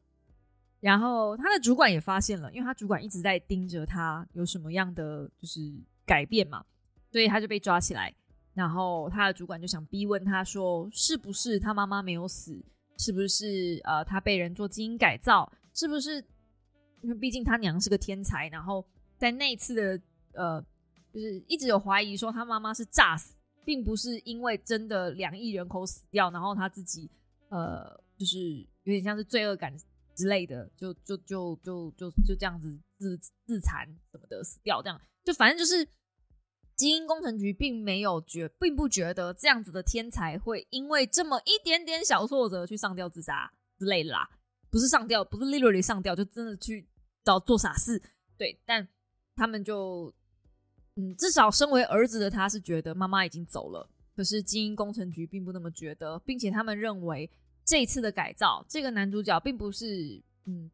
[0.80, 5.60] 然后他的主管也发现了，因为他主管一直在盯着他有什么样的就是
[6.04, 6.64] 改变嘛，
[7.10, 8.14] 所以他就被抓起来。
[8.54, 12.58] 然后他的主管就想逼问他说：“是不是他妈妈没有死？
[12.98, 15.50] 是不是呃他被人做基因改造？
[15.74, 16.24] 是不是？
[17.02, 18.48] 因为毕竟他娘是个天才。
[18.48, 18.82] 然后
[19.18, 20.00] 在那一次的
[20.32, 20.64] 呃，
[21.12, 23.34] 就是一直有怀疑说他妈妈是诈死，
[23.64, 27.10] 并不是因为真的两亿人口死掉，然后他自己
[27.50, 29.74] 呃就是有点像是罪恶感
[30.16, 35.86] 之类的，就就就就就就这样子自自残什么的死掉，这样就反正就是。”
[36.76, 44.28] 基因工程局并没有觉，并不觉得这样子的天才会因为这么一点点小挫折去上吊自杀之类的啦，
[44.70, 46.86] 不是上吊，不是 literally 上吊，就真的去
[47.24, 47.98] 找做傻事。
[48.36, 48.86] 对，但
[49.34, 50.12] 他们就，
[50.96, 57.30] 嗯，至少身为儿子的他是觉得妈妈已经走了，可是基因工程局并不那么觉得，并且他们认为
[57.66, 60.70] 这一次的改造，这个男主角并不是，嗯，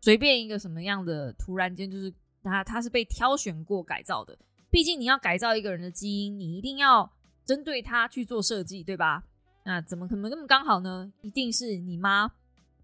[0.00, 2.10] 随便一个什么样的，突然间就是
[2.42, 4.38] 他他是被挑选过改造的。
[4.70, 7.10] 毕竟你要改造一个人的基因，你一定要
[7.44, 9.22] 针对他去做设计，对吧？
[9.64, 11.12] 那怎么可能那么刚好呢？
[11.22, 12.30] 一定是你妈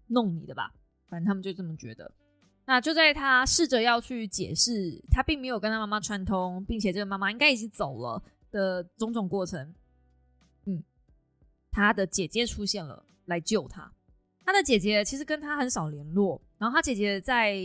[0.07, 0.73] 弄你的吧？
[1.07, 2.11] 反正他们就这么觉得。
[2.65, 8.21] 那就在他试着要去解释，他并没有跟他妈妈串通，并且这个妈妈应该已经走了
[8.51, 9.73] 的种种过程，
[11.73, 13.91] 他的姐姐出现了来救他。
[14.45, 17.57] 他的姐姐其实跟他很少联络，然后他姐姐在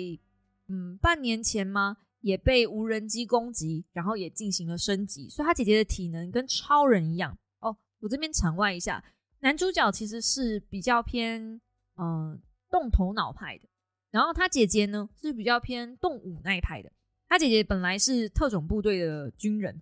[0.68, 1.98] 嗯半年前吗？
[2.20, 7.76] 也被无人机攻击，然后也进行了升级，所以他姐姐的体能跟超人一样哦。
[8.00, 9.04] 我这边场外一下，
[9.40, 11.60] 男主角其实是比较偏
[11.96, 12.40] 嗯
[12.70, 13.68] 动头脑派的，
[14.10, 16.90] 然后他姐姐呢是比较偏动武那一派的。
[17.28, 19.80] 他姐姐本来是特种部队的军人，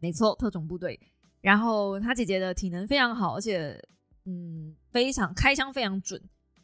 [0.00, 0.98] 没错，特种部队。
[1.42, 3.78] 然后他姐姐的体能非常好，而且
[4.24, 6.18] 嗯非常开枪非常准。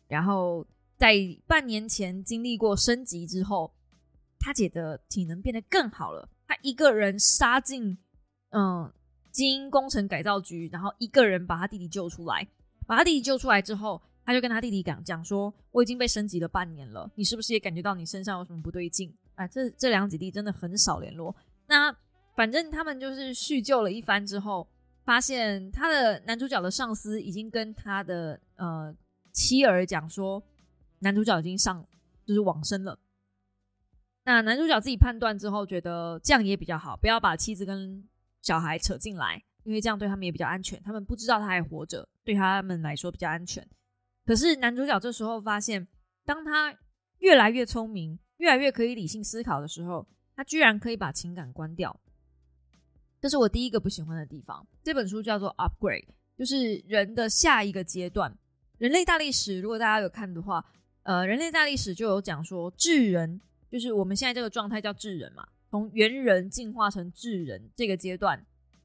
[0.07, 1.15] 然后在
[1.47, 3.71] 半年前经历过升级之后。
[4.41, 7.99] 他姐的体能变得更好了，他一个人杀进
[8.51, 8.91] 嗯
[9.33, 12.47] 基因工程改造局，然后一个人把他弟弟救出来。
[12.87, 21.35] 把他弟弟救出来之后，他就跟他弟弟讲讲说：“我已经被升级了半年了，你是不是也感觉到你身上有什么不对劲？”哎，这这两姐弟真的很少联络。
[21.67, 21.95] 那
[22.39, 24.69] 反正他们就是叙旧了一番之后，
[25.03, 28.95] 发现他的男主角的上司已经跟他的呃
[29.33, 30.41] 妻儿讲说，
[31.01, 31.85] 男主角已经上
[32.25, 32.97] 就是往生了。
[34.23, 38.09] 那男主角自己判断之后，觉得这样也比较好，不要把妻子跟
[38.41, 40.81] 小孩扯进来，因为这样对他们也比较安全。
[40.85, 43.67] 他们不知道他还活着，对他们来说比较安全。
[44.25, 45.89] 可是男主角这时候发现，
[46.25, 46.73] 当他
[47.19, 51.99] 越来越聪明，越来越可以理性思考的时候，他居然可以把情感关掉。
[53.21, 54.67] 这是我第一个不喜欢的地方。
[54.83, 56.05] 这本书叫做《Upgrade》，
[56.37, 58.37] 就是人的下一个阶段。
[58.79, 60.65] 人类大历史，如果大家有看的话，
[61.03, 63.41] 呃，人类大历史就有讲说智人。
[63.71, 68.43] 就是我们现在这个状态叫智人嘛，从猿人进化成智人这个阶段，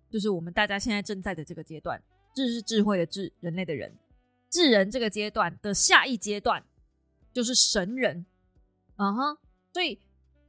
[0.10, 2.02] 就是我们大家现在正在的这个阶段。
[2.36, 3.96] 智是智慧的智，人类的人，
[4.50, 6.62] 智人这个阶段的下一阶段
[7.32, 8.26] 就是神人。
[8.98, 9.38] 嗯哼，
[9.72, 9.98] 所以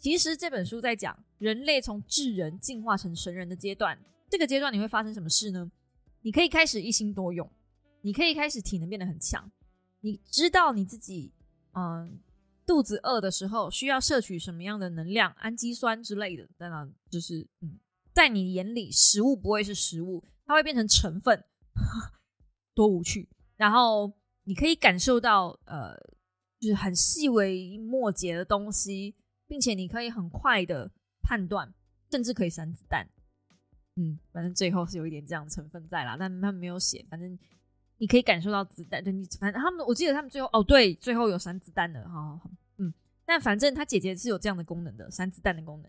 [0.05, 5.71] 其实这本书在讲人类从智人进化成神人的阶段，这个阶段你会发生什么事呢？
[6.21, 7.51] 你可以开始一心多用，
[8.03, 9.51] 你可以开始体能变得很强，
[10.03, 11.33] 你知道你自己，
[11.73, 12.21] 嗯。
[12.67, 15.31] 肚子饿的时候需要摄取什么样的能量？
[15.38, 17.79] 氨基酸之类的，当然就是嗯，
[18.14, 21.45] 在你眼里，食物不会是食物，它会变成成分，
[22.75, 23.29] 多无趣。
[23.57, 24.11] 然后
[24.45, 25.95] 你可以感受到呃，
[26.59, 29.14] 就是很细微末节的东西，
[29.55, 30.90] 并且你可以很快的
[31.23, 31.73] 判断，
[32.11, 33.07] 甚至可以散子弹。
[33.95, 37.38] 嗯，反正最后是有一点这样成分在啦，但他们没有写，反正。
[37.99, 42.93] 你可以感受到子弹，对你反正他们，我记得他们最后哦，对，最后有闪子弹的，好好嗯，
[43.25, 45.88] 但反正他姐姐是有这样的功能的，闪子弹的功能。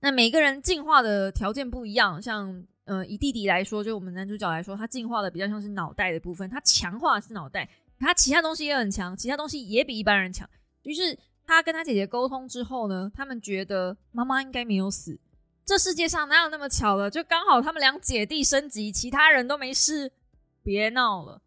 [0.00, 7.66] 那每个人进化的条件不一样，像呃，以弟弟来说，就我们男主角来说，他进化的比较像是脑袋的部分，他强化是脑袋，
[7.98, 10.48] 他其他东西也很强，其他东西也比一般人强。
[10.82, 15.18] 于是他跟他姐姐沟通之后呢，他们觉得妈妈应该没有死，
[15.64, 20.12] 这世界上哪有那么巧的，就刚好他们两姐弟升级，其他人都没事。
[20.62, 21.40] 别闹了。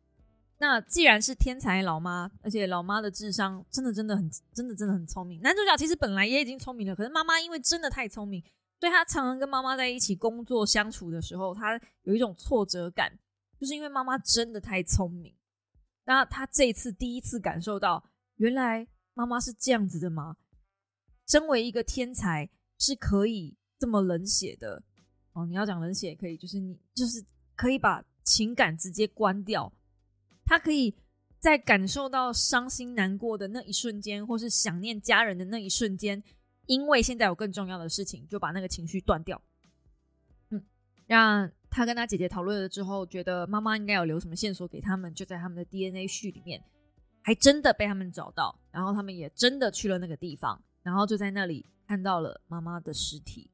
[0.59, 5.41] 那既然是天才老妈，而且老妈的智商真的真的很真的真的很聪明。
[5.41, 8.41] 男主角其实本来也已经聪明了，可是妈妈因为真的太聪明，
[8.79, 13.11] 所以他常常跟妈妈在一起工作相处的时候，他有一种挫折感，
[13.59, 15.35] 就是因为妈妈真的太聪明。
[16.05, 18.01] 那他这一次第一次感受到，
[18.37, 18.87] 原来
[19.19, 20.37] 妈妈是这样子的吗？
[21.27, 24.81] 身为一个天才是可以这么冷血的，
[25.33, 27.21] 哦，你要讲冷血也可以，就是你就是
[27.53, 29.73] 可以把情感直接关掉，
[30.45, 30.95] 他可以
[31.37, 36.23] 在感受到伤心难过的那一瞬间，或是想念家人的那一瞬间，
[36.67, 39.41] 因为现在有更重要的事情，就把那个情绪断掉。
[40.49, 40.63] 嗯，
[41.07, 46.63] 让他跟他姐姐讨论了之后，觉得妈妈应该有留什么线索给他们，就在他们的 DNA 序里面，
[47.29, 53.51] 还真的被他们找到，然后他们也真的去了那个地方，然后就在那里看到了妈妈的尸体。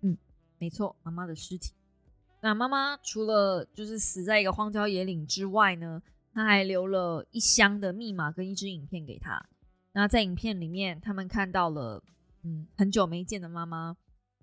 [0.00, 0.18] 嗯，
[0.58, 1.72] 没错，妈妈的尸体。
[2.40, 6.02] 那妈妈除了就是死在一个荒郊野岭之外呢，
[6.34, 9.40] 她还留了一箱的密码跟一支影片给他。
[9.92, 12.02] 那在影片里面，他们看到了
[12.42, 13.96] 嗯很久没见的妈妈，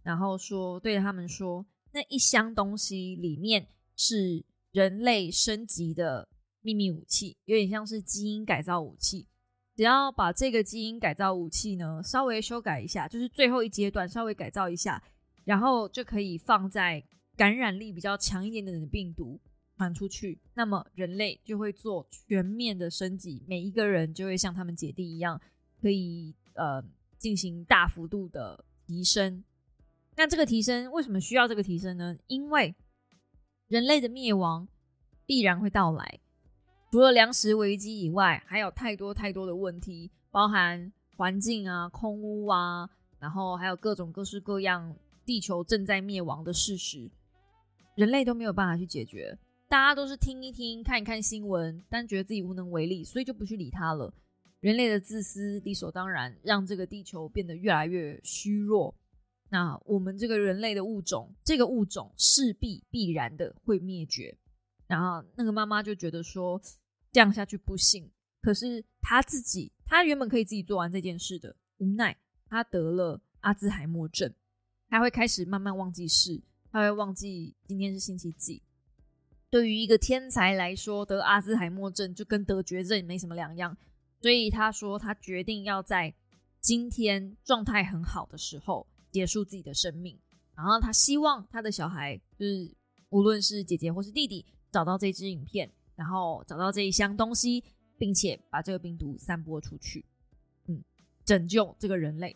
[0.03, 1.66] 然后说对他们说。
[1.91, 6.30] 那一箱东西里面是人类升级的
[6.64, 9.28] 秘密武器，有点像是基因改造武器。
[9.76, 15.03] 只要把这个基因改造武器呢稍微修改一下，就是最后一阶段稍微改造一下，
[15.45, 17.03] 然后就可以放在
[17.36, 19.41] 感染力比较强一点点的病毒
[19.76, 25.41] 传出去，那么人类就会做全面的升级，每一个人就会像他们姐弟一样，
[25.82, 26.84] 可以呃
[27.18, 29.43] 进行大幅度的提升。
[30.16, 32.16] 那这个提升为什么需要这个提升呢？
[32.28, 32.76] 因为
[33.68, 34.68] 人类的灭亡
[35.26, 36.20] 必然会到来，
[36.93, 42.87] 除了粮食危机以外，还有太多太多的问题，包含环境啊、空污啊，
[43.17, 47.09] 然后还有各种各式各样地球正在灭亡的事实，
[47.95, 49.35] 人类都没有办法去解决。
[49.67, 54.13] 大家都是听一听、看一看新闻，但觉得自己无能为力，所以就不去理它了。
[54.59, 58.93] 人类的自私理所当然，让这个地球变得越来越虚弱。
[59.49, 64.37] 那我们这个人类的物种，这个物种势必必然的会灭绝。
[64.85, 66.61] 然后那个妈妈就觉得说，
[67.14, 68.11] 这样下去不行。
[68.41, 72.18] 可是他自己，他原本可以自己做完这件事的，无奈
[72.49, 74.34] 他得了阿兹海默症，
[74.89, 78.61] 他会开始慢慢忘记事，他会忘记今天是星期几。
[79.49, 83.78] 对于一个天才来说，得阿兹海默症就跟得绝症没什么两样。
[84.20, 86.14] 所以他说，他决定要在
[86.59, 88.86] 今天状态很好的时候。
[89.14, 90.20] 结束自己的生命，
[90.55, 92.76] 然后他希望他的小孩，就是
[93.09, 97.63] 无论是姐姐或是弟弟，找到这支影片，然后找到这一箱东西，
[97.97, 100.05] 并且把这个病毒散播出去，
[100.67, 100.83] 嗯，
[101.23, 102.35] 拯救这个人类，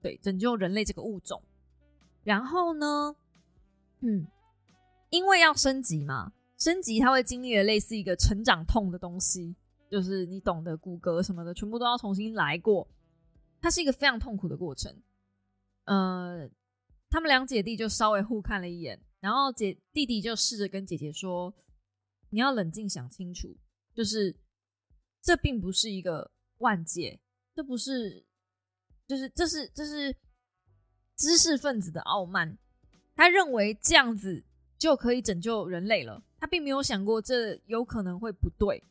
[0.00, 1.42] 对，拯救人类这个物种。
[2.24, 3.14] 然后呢，
[4.00, 4.26] 嗯，
[5.10, 9.54] 因为要升级嘛，升级它会经历了类似一个成长痛的东西，
[9.90, 12.88] 就是你懂得骨骼什么的，全部都要重新来过，
[13.60, 14.92] 它是一个非常痛苦的过程。
[15.84, 16.50] 呃，
[17.08, 21.54] 他们两姐弟就稍微互看了一眼，然后姐弟弟就试着跟姐姐说
[22.36, 23.56] ：“你要冷静想清楚，
[23.94, 24.36] 就是
[25.22, 27.18] 这并不是一个万劫，
[27.54, 28.26] 这不是，
[29.06, 30.14] 就是这是这是
[31.16, 32.58] 知识分子的傲慢，
[33.14, 34.44] 他认为这样子
[34.76, 38.84] 就可以拯救人类了，他并没有想过这有可能会不对。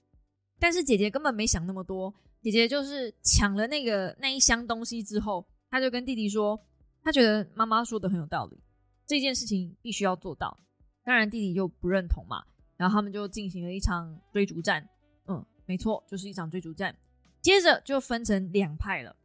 [0.60, 6.60] 但是姐姐根本没想那么多，姐姐就是抢了那个那一箱东西之后，他就跟弟弟说。”
[7.06, 8.58] 他觉得妈妈说的很有道理，
[9.06, 10.60] 这件事情必须要做到。
[11.04, 12.44] 当然弟弟就不认同嘛，
[12.78, 14.88] 然后他们就进行了一场追逐战。
[15.28, 16.96] 嗯，没错，就是一场追逐战。
[17.42, 19.16] 接着就分成两派了。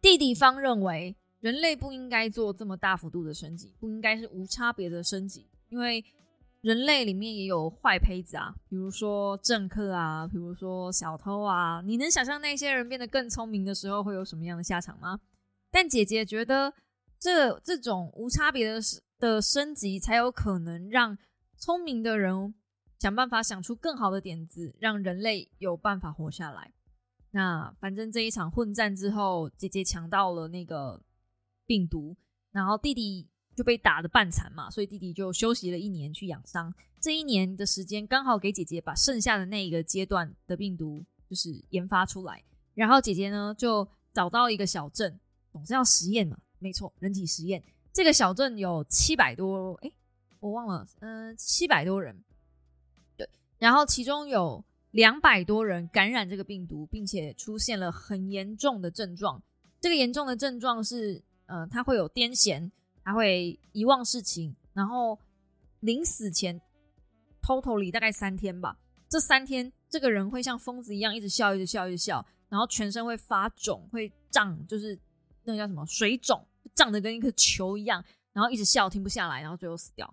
[0.00, 6.04] 弟弟方认为人类不应该做这么大幅度的升级，不应该是无差别的升级，因为
[6.62, 11.80] 人类里面也有坏胚子啊，比如说政客啊，比如说小偷啊。
[11.84, 15.20] 你能想象那些人变得更聪明的时候会有什么样的下场吗？
[15.70, 16.72] 但姐姐觉得，
[17.20, 18.80] 这这种无差别的
[19.18, 21.16] 的升级，才有可能让
[21.58, 22.54] 聪明的人
[22.98, 26.72] 想办法想出更好的点子，让人类有办法活下来。
[27.30, 31.02] 那反正这一场混战之后，姐姐抢到了那个
[31.66, 32.16] 病毒，
[32.52, 36.72] 然后弟弟就被打的半残嘛，所以弟弟就休息了一年去养伤。
[37.00, 42.42] 这一年的时间刚好给姐姐把剩下的那一个阶段的病毒就是研发出来，
[42.74, 45.18] 然后姐姐呢就找到一个小镇。
[45.52, 47.62] 总是要实验嘛，没错，人体实验。
[47.90, 49.90] 这个小镇有七百多，哎，
[50.40, 52.22] 我忘了，嗯，七百多人，
[53.16, 53.28] 对。
[53.58, 59.42] 然后其中有两百多人感染这个病毒，并且出现了很严重的症状。
[59.80, 62.70] 这个严重的症状是，呃，他会有癫痫，
[63.04, 65.18] 他会遗忘事情，然后
[65.80, 66.60] 临死前
[67.42, 68.78] ，totally 大概三天吧。
[69.08, 74.98] 这三天，这个人会像疯子一样，一直笑，一直笑，一直笑，然后全身会发肿，会胀，就是。
[75.48, 80.12] 那个叫什么水肿，胀得跟一颗球一样，然后一直笑停不下来，然后最后死掉。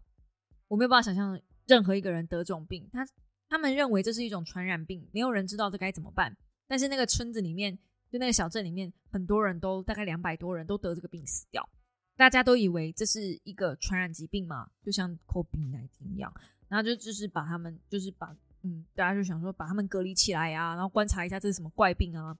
[0.73, 3.07] 我没有办法想象任何一个人得这种病，他
[3.47, 6.35] 他们认为这是一种传染病，没有人知道这该怎么办。
[6.67, 7.77] 但是那个村子里面，
[8.11, 11.69] 就那个小镇里面，很多人都大概两百多人都得这个病死掉。
[12.15, 16.33] 大家都以为这是一个传染疾病嘛，就像 COVID-19 一样，
[16.67, 22.35] 然后就就是把他们就是把嗯，大家就想说把他们隔离起来啊，然后观察一下这是什么怪病啊。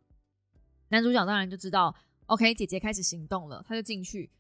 [0.90, 4.32] 男主角当然就知道，OK，姐姐开始行动了，他就进去，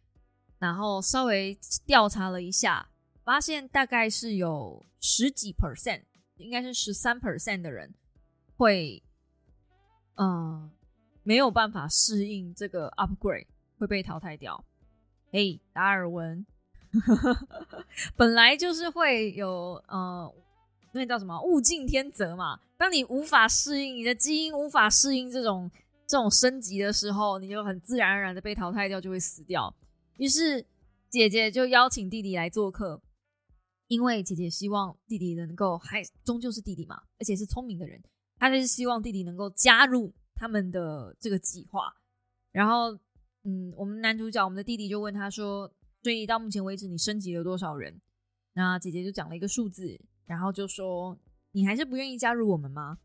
[0.57, 2.89] 然后稍微调查了一下，
[3.23, 6.03] 发现大概是有十几 percent，
[6.37, 7.93] 应该是十三 percent 的人
[8.57, 9.01] 会，
[10.15, 10.69] 嗯，
[11.23, 13.47] 没有办法适应这个 upgrade，
[13.77, 14.63] 会被淘汰掉。
[15.31, 16.45] 哎，达尔文，
[18.15, 20.31] 本来就是会有呃，
[20.91, 22.59] 那叫什么物竞天择嘛。
[22.77, 25.71] 当你无法适应你的基因无法适应这种
[26.05, 29.73] 这种升级的时候，你就很自然而然的被淘汰掉，就会死掉。
[30.17, 30.63] 于是
[31.09, 33.01] 姐姐就邀请弟弟来做客，
[33.87, 38.01] 因为姐姐希望弟弟能够还终究是弟弟嘛，而且是聪明的人，
[38.37, 41.93] 她就是希望弟弟能够加入他们的这个计划，
[42.51, 42.99] 然后。
[43.45, 45.69] 嗯，我们男主角，我们的弟弟就问他说
[46.01, 47.99] ：“所以到目前为止，你升级了多少人？”
[48.55, 51.19] 那姐姐就讲了一个数字，然后就说
[51.51, 52.99] ：“你还是不愿意加入我们吗？”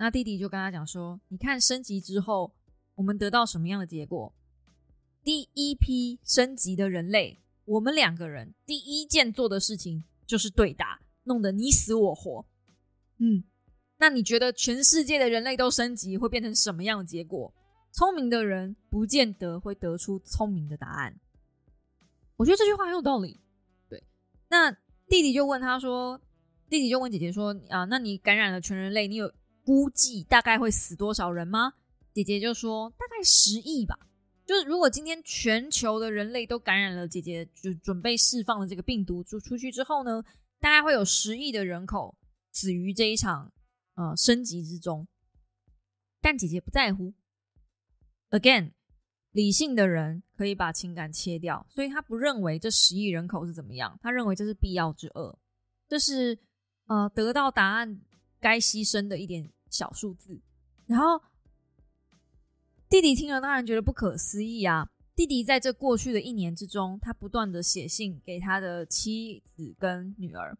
[0.00, 2.54] 那弟弟就跟他讲说：“你看升级之后，
[2.94, 4.34] 我们得到什么样的结果？
[5.22, 12.46] 第一批升级的人类，我们两个人第一件做的事情就是对打，弄得你死我活。
[13.18, 13.44] 嗯，
[13.98, 17.54] 那你觉得全世界的人类都升级会变成什么样的结果？”
[17.92, 21.20] 聪明的人不见得会得出聪明的答案。
[22.36, 23.38] 我觉得这句话很有道理。
[23.88, 24.02] 对，
[24.48, 24.72] 那
[25.06, 26.20] 弟弟就问他说
[26.68, 29.32] ：“弟弟就问姐姐说啊，那你感染了全人类，你有
[29.64, 31.74] 估计大概会死多少人吗？”
[32.12, 33.96] 姐姐就说：“大概十亿吧。
[34.46, 40.22] 就是如果今天全球的人类都感染了，姐姐就准备释放了这个病毒出出去之后呢，
[40.60, 42.16] 大概会有十亿的人口
[42.52, 43.52] 死于这一场
[43.94, 45.06] 呃升级之中。
[46.20, 47.14] 但姐姐不在乎。”
[48.30, 48.72] Again，
[49.30, 55.38] 理性的人可以把情感切掉，所以他不认为这十亿人口是怎么样，他认为这是必要之恶，
[55.88, 56.38] 这是
[56.86, 58.00] 呃得到答案
[58.40, 60.40] 该牺牲的一点小数字。
[60.86, 61.22] 然后
[62.94, 64.88] 弟弟听了当然觉得不可思议啊！
[65.16, 70.56] 弟弟在这过去的一年之中，他不断的写信给他的妻子跟女儿，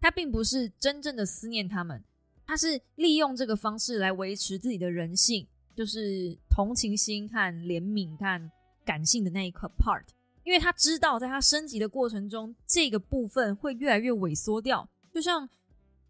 [0.00, 2.02] 他并不是真正的思念他们，
[2.44, 5.46] 他是利用这个方式来维持自己的人性。
[5.76, 8.50] 就是同情心和怜悯和
[8.84, 10.02] 感性的那一块 part，
[10.42, 15.48] 因为他知道在他升级的过程中，这个部分会越来越萎缩掉，就像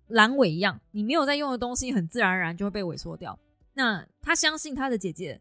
[0.09, 3.39] 阑尾一样，你没有在用的东西，很自然而然就会被萎缩掉。
[3.75, 5.39] 那他相信他的姐姐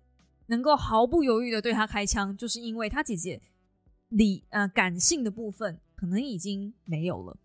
[0.47, 3.41] 能够毫不犹豫的对他开枪，就是因为他姐姐
[4.09, 7.37] 理呃感性的部分可能已经没有了。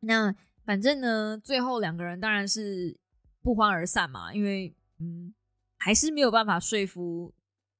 [0.00, 2.98] 那反正呢，最后两个人当然是
[3.42, 5.34] 不欢而散嘛，因为嗯。
[5.78, 7.32] 还是没有办法说服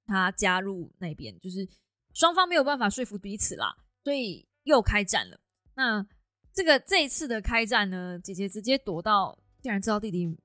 [0.04, 1.66] 他加入那边，就是
[2.12, 3.74] 双方没有办法说服彼此啦，
[4.04, 5.40] 所以又开战了。
[5.74, 6.06] 那
[6.52, 10.38] 这个这一次的开战呢，姐姐直接躲到，竟然知道弟弟，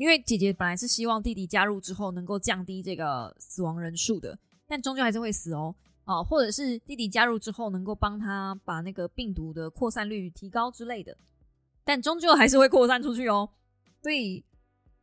[0.00, 5.74] 因为姐姐本来是希望弟弟加入之后能够降低这个死亡人数的，但终究还是会死哦，
[6.04, 11.14] 啊，或者是弟弟加入之后能够帮他把那个病毒的扩散率提高之类的，
[11.84, 13.50] 但终究还是会扩散出去哦，
[14.02, 14.42] 所以。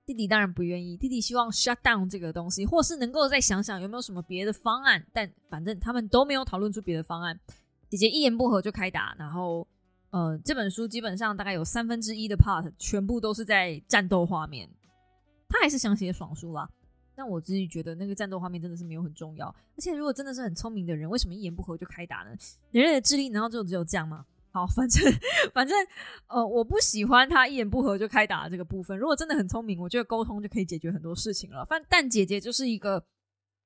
[0.07, 5.05] 弟弟当然不愿意，弟弟希望 shut down 这个东西，或是能够再想想有没有什么别的方案。
[5.11, 7.37] 但反正他们都没有讨论出别的方案。
[7.89, 9.67] 姐姐一言不合就开打，然后
[10.11, 14.69] 呃，这本书基本上大概有三分之一的 part 全部都是在战斗画面。
[15.49, 16.69] 他还是想写爽书啦，
[17.15, 19.47] 但我自己觉得那个战斗画面真的是没有很重要。
[19.47, 22.35] 而且如果真的是很聪明的人，为什么一言不合就开打呢？
[22.71, 24.25] 人类的智力难道就只有这样吗？
[24.51, 25.13] 好， 反正
[25.53, 25.77] 反正，
[26.27, 28.97] 呃，我不喜欢他一言不合就开打这个部分。
[28.97, 31.63] 如果真的很聪明，我觉得沟通就可以解决很多事情了。
[31.65, 33.05] 反但姐姐就是一个，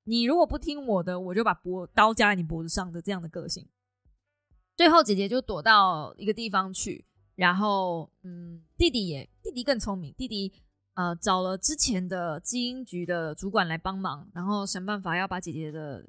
[0.04, 3.66] 你如果不听我的，我就把脖刀架在你脖子上的这样的个性。
[4.76, 7.06] 最后，姐姐就躲到一个地方去，
[7.36, 10.52] 然后，嗯，弟弟也弟弟更聪明，弟弟
[10.94, 16.06] 呃找了之前的基因局的主管来帮忙，然后想办法要把姐姐的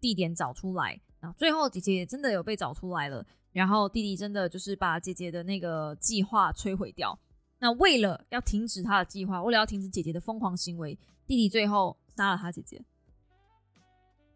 [0.00, 1.00] 地点找出来。
[1.20, 3.26] 然后最后，姐姐真的有被找出来了。
[3.52, 7.18] 然后弟弟真的就是把姐姐的那个计划摧毁掉。
[7.58, 12.82] 那为了要停止他的计划，为了要停止姐姐的疯狂行为，弟弟最后杀了他姐姐。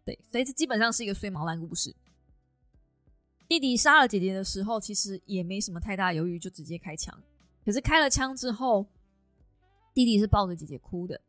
[0.03, 1.95] 对，所以这基本上是一个碎毛烂故事。
[3.47, 7.17] 弟弟杀了姐姐的时候，其实也没什么太大犹豫，就直接开枪。
[7.63, 8.85] 可是开了枪之后，
[9.95, 11.19] 弟弟是抱着姐姐哭的。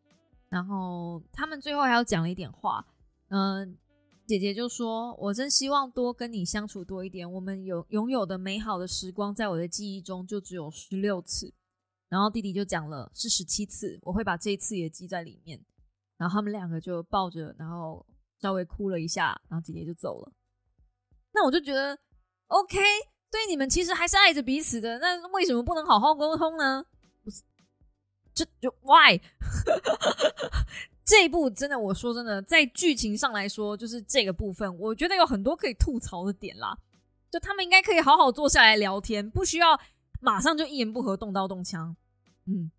[0.50, 2.86] 然后他们最后还要讲了一点话，
[3.28, 3.78] 嗯。
[4.26, 7.32] 姐姐就说：“我真希望多跟你相处多一点。
[7.32, 11.54] 我们有拥有的美好的时光，在我的记忆中就只有十六次。”
[12.10, 15.64] 然后弟弟就讲了是十七次，我会把这一次也记在里面。
[16.16, 18.04] 然后他们两个就抱着，然后
[18.40, 20.32] 稍微哭了一下，然后姐姐就走了。
[21.32, 21.96] 那我就觉得
[22.48, 22.78] OK，
[23.30, 26.84] 对你们其实还是爱着彼此的，那为什么不能好好沟通呢？
[28.36, 29.18] 这就 Why？
[31.06, 36.76] 这一部真的，我说真的，在剧情上来说，就是这个部分，我觉得有很多可以吐槽的点啦。
[37.30, 39.80] 就他们应该可以好好坐下来聊天，不需要
[40.20, 41.96] 马上就一言不合动刀动枪。
[42.46, 42.70] 嗯，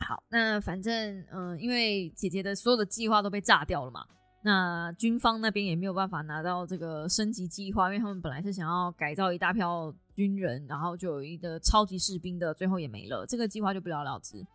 [0.00, 4.06] 好，那反正嗯，因为姐姐的所有的计划都被炸掉了嘛，
[4.42, 14.46] 那军方那边也没有办法拿到这个升级计划，因为他们本来是想要改造一大票军人，然后就有一个超级士兵的，最后也没了，这个计划就不了了之。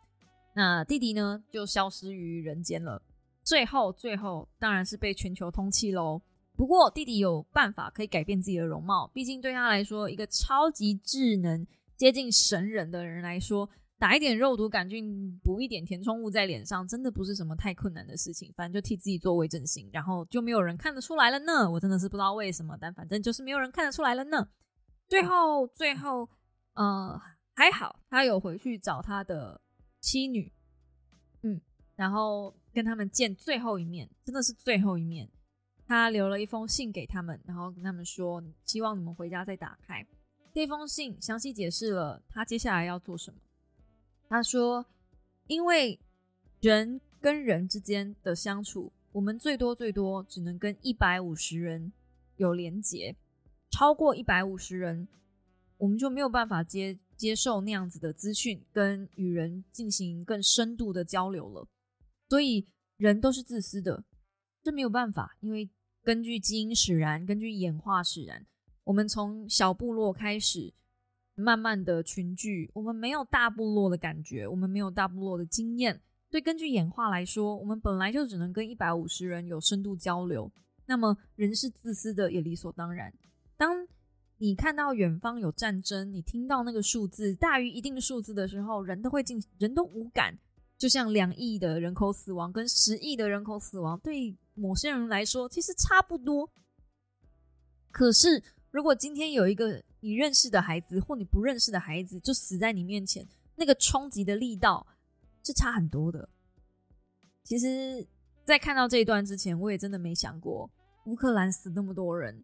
[0.54, 3.02] 那弟弟呢，就消失于人间了。
[3.44, 6.22] 最后，最后当然是被全球通缉喽。
[6.56, 18.54] 不过弟弟有办法可以改变自己的容貌，毕竟对他来说，一个超级智能、接近神人的人来说，打一点肉毒杆菌、补一点填充物在脸上，真的不是什么太困难的事情。
[18.56, 21.72] 反正就替自己做微整形，然后就没有人看得出来了呢。
[21.72, 24.50] 我真的是不知道为什么，但反正就是没有人看得出来了呢。
[25.08, 26.30] 最后，最后，
[26.74, 27.20] 呃，
[27.56, 29.61] 还好他有回去找他的。
[30.02, 30.52] 妻女，
[31.44, 31.62] 嗯，
[31.96, 35.30] 然后跟他们见最后一面，真的是最后一面。
[35.86, 40.06] 他留了一封信给他们，然后跟他们说，希望你们回家再打开
[40.54, 43.40] 这封信，详细解释了他接下来要做什么。
[44.28, 44.86] 他说，
[45.48, 46.00] 因为
[46.62, 51.94] 人跟人之间的相处，我们最多最多只能跟一百五十人
[52.38, 53.16] 有连结，
[53.70, 55.08] 超过一百五十人，
[55.78, 56.98] 我们就没有办法接。
[57.22, 61.68] 接受那样子的资讯，跟与人进行更深度的交流了。
[62.28, 62.66] 所以
[62.98, 64.04] 人都是自私的，
[64.64, 65.70] 这没有办法，因为
[66.02, 68.44] 根据基因使然，根据演化使然，
[68.86, 70.74] 我们从小部落开始，
[71.36, 76.02] 慢慢的群聚，我们没有大部落的感觉，我们没有大部落的经验。
[76.32, 80.52] 对，根据演化来说，我们本来就只能跟一百五十人有深度交流。
[80.88, 83.14] 那么人是自私的，也理所当然。
[83.56, 83.88] 当
[84.42, 90.36] 你看到远方有战争，你听到那个数字大于一定数字的时候，人都会进，人都无感。
[90.80, 96.50] 就像两亿的人口死亡跟十亿的人口死亡，对某些人来说其实差不多。
[97.92, 103.24] 可是，如果今天有一个你认识的孩子或你不认识的孩子就死在你面前，
[103.56, 104.88] 那个冲击的力道
[105.44, 106.28] 是差很多的。
[107.44, 108.04] 其实，
[108.44, 110.68] 在看到这一段之前，我也真的没想过
[111.06, 112.44] 乌克兰死那么多人。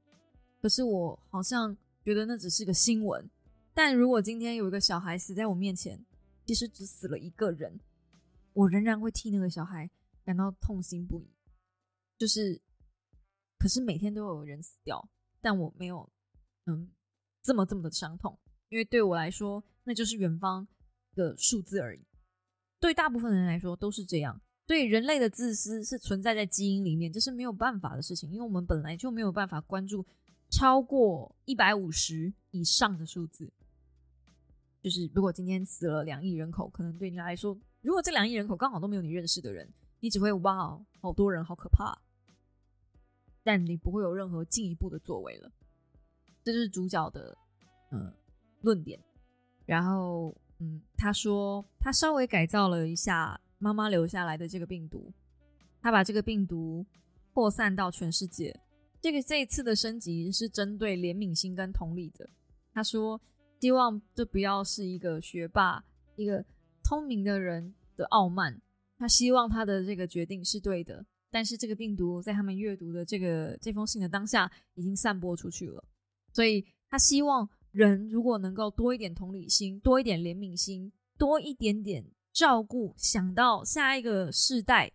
[0.61, 1.75] 可是我好像。
[2.07, 3.29] 觉得那只是个新闻，
[3.73, 6.05] 但如果今天有一个小孩死在我面前，
[6.45, 7.81] 其实只死了一个人，
[8.53, 9.89] 我仍然会替那个小孩
[10.23, 11.27] 感到痛心不已。
[12.17, 12.61] 就是，
[13.59, 15.09] 可是每天都有人死掉，
[15.41, 16.09] 但我没有，
[16.67, 16.89] 嗯，
[17.43, 18.39] 这么这么的伤痛，
[18.69, 20.65] 因为对我来说，那就是远方
[21.13, 22.07] 的数字而已。
[22.79, 24.39] 对大部分人来说都是这样。
[24.65, 30.05] 对人类的自私是存在在基因里面，这是没有办法的事情，因为我们本来就没有办法关注。
[30.49, 33.51] 超过一百五十以上的数字，
[34.81, 39.69] 就是如果今天死了两亿人口，可能对你来说，如果这两亿人口刚好都没有你认识的人，
[39.99, 41.97] 你只会哇，好多人，好可怕，
[43.43, 45.51] 但你不会有任何进一步的作为了。
[46.43, 47.37] 这就是主角的
[47.91, 48.13] 嗯
[48.61, 48.99] 论点。
[49.65, 55.11] 然后嗯，他说他稍微改造了一下妈妈留下来的这个病毒，
[55.81, 56.85] 他把这个病毒
[57.33, 58.57] 扩散到全世界。
[59.01, 62.29] 这个这一次的升级是针对怜悯心跟同理的。
[62.73, 63.19] 他说，
[63.59, 65.83] 希望这不要是一个学霸、
[66.15, 66.43] 一个
[66.83, 68.61] 聪明的人的傲慢。
[68.97, 71.05] 他希望他的这个决定是对的。
[71.29, 75.83] 但是这个病毒在他们阅读的这个这封信的当下已经散播出去了。
[76.31, 84.91] 所以他希望人如果能够多一点同理心，多一点怜悯心，多一点点照顾，想到下一个世代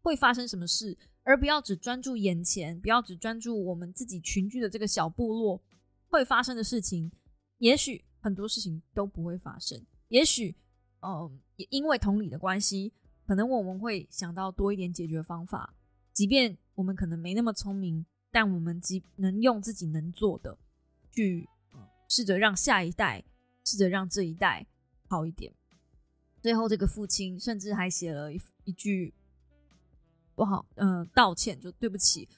[0.00, 0.96] 会发生什么事。
[1.28, 5.62] 而不要只专注眼前，不要只专注我们自己群居的这个小部落
[6.08, 7.12] 会发生的事情。
[7.58, 9.78] 也许很多事情都不会发生。
[10.08, 10.56] 也许，
[11.02, 12.94] 嗯，也因为同理的关系，
[13.26, 15.74] 可能我们会想到多一点解决方法。
[16.14, 20.56] 即便我们可能没那么聪明，但我们即能用自己能做的，
[21.12, 21.46] 去
[22.08, 23.22] 试着让下一代，
[23.66, 24.66] 试着让这一代
[25.06, 25.52] 好一点。
[26.40, 29.12] 最后，这个父亲甚至还写了一一句。
[30.38, 32.28] 不好，嗯，道歉就对不起，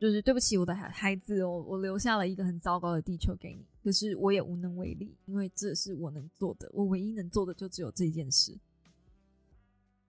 [0.00, 8.58] 就是对不起我的孩孩子，我我留下了一个很糟糕的地球给你，可是我也无能为力，因为这是我能做的，我唯一能做的就只有这件事。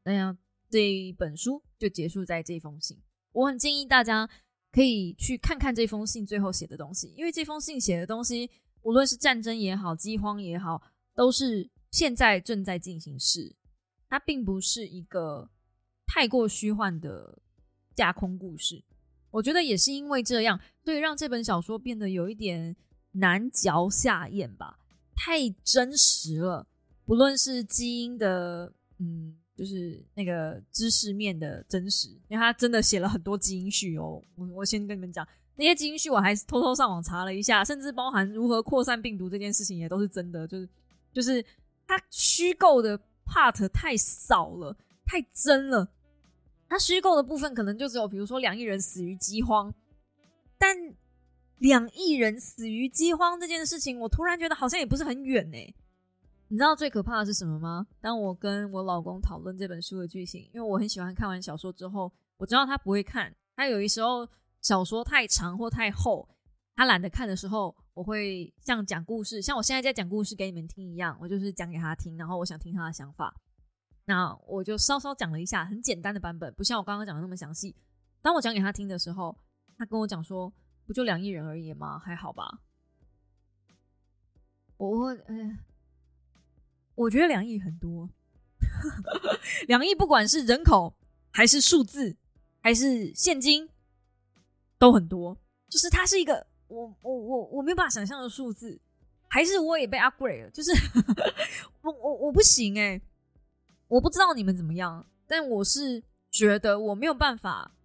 [0.05, 0.37] 那样
[0.69, 2.97] 这一本书就结束在这封信，
[3.33, 4.29] 我很建议大家
[4.71, 8.49] 可以去看看这封信最后写的东西，因为这封信写的东西，
[8.83, 10.81] 无论是战争也好，饥荒也好，
[11.13, 13.53] 都是现在正在进行时，
[14.07, 15.49] 它并不是一个。
[16.05, 17.39] 太过虚幻的
[17.95, 18.83] 架空故事，
[19.31, 22.75] 我觉得也是因为这样，所以让这本小说变得有一点
[23.13, 24.79] 难嚼下咽吧，
[25.15, 26.67] 太真实了。
[27.05, 34.21] 不论是基因的，嗯，就是那个知识面的真实，因为他真的写了很多基因序哦。
[34.35, 40.69] 我我先跟你们讲，那些基因序我还偷偷上网查了一下，甚至包含如何扩散病毒这件事情也都是真的，就是
[41.11, 41.43] 就是
[41.85, 44.75] 他虚构的 part 太少了，
[45.05, 45.89] 太真了。
[46.69, 49.73] 他虚构的部分可能就只有，比如说两亿人死于饥荒，
[50.57, 50.75] 但
[51.59, 55.57] 两亿人死于饥荒这件事情，我突然觉得好像也不是很远呢。
[56.49, 57.87] 你知道最可怕的是什么吗？
[58.01, 64.27] 当我跟我老公讨论这本书的剧情，因为我很喜欢看完小说之后，我知道他不会看，他有一时候
[64.61, 66.27] 小说太长或太厚，
[66.75, 73.33] 他懒得看的时候，我会像讲故事，像我现在在讲故事给你们听一样，我就是讲给他听，然后我想听他的想法。
[74.05, 77.75] 那我就稍稍讲了一下很简单的版本，不像我刚刚讲的那么详细。
[78.21, 79.37] 当我讲给他听的时候，
[79.77, 80.51] 他跟我讲说
[80.85, 81.97] ：“不就两亿人而已吗？
[81.99, 82.59] 还好吧？”
[84.75, 85.57] 我，呃，
[86.95, 88.09] 我觉得两亿很多，
[89.67, 90.93] 两亿不管是人口
[91.31, 92.17] 还是数字
[92.61, 93.69] 还是现金
[94.77, 95.37] 都很多，
[95.69, 98.81] 就是它是一个我我我我没有办法想象的数字，
[99.29, 100.71] 还是我也被 upgrade 了，就是
[101.81, 103.01] 我我我不行哎。
[103.93, 107.75] 我不知道你们怎么样，但我是觉得我没有办法。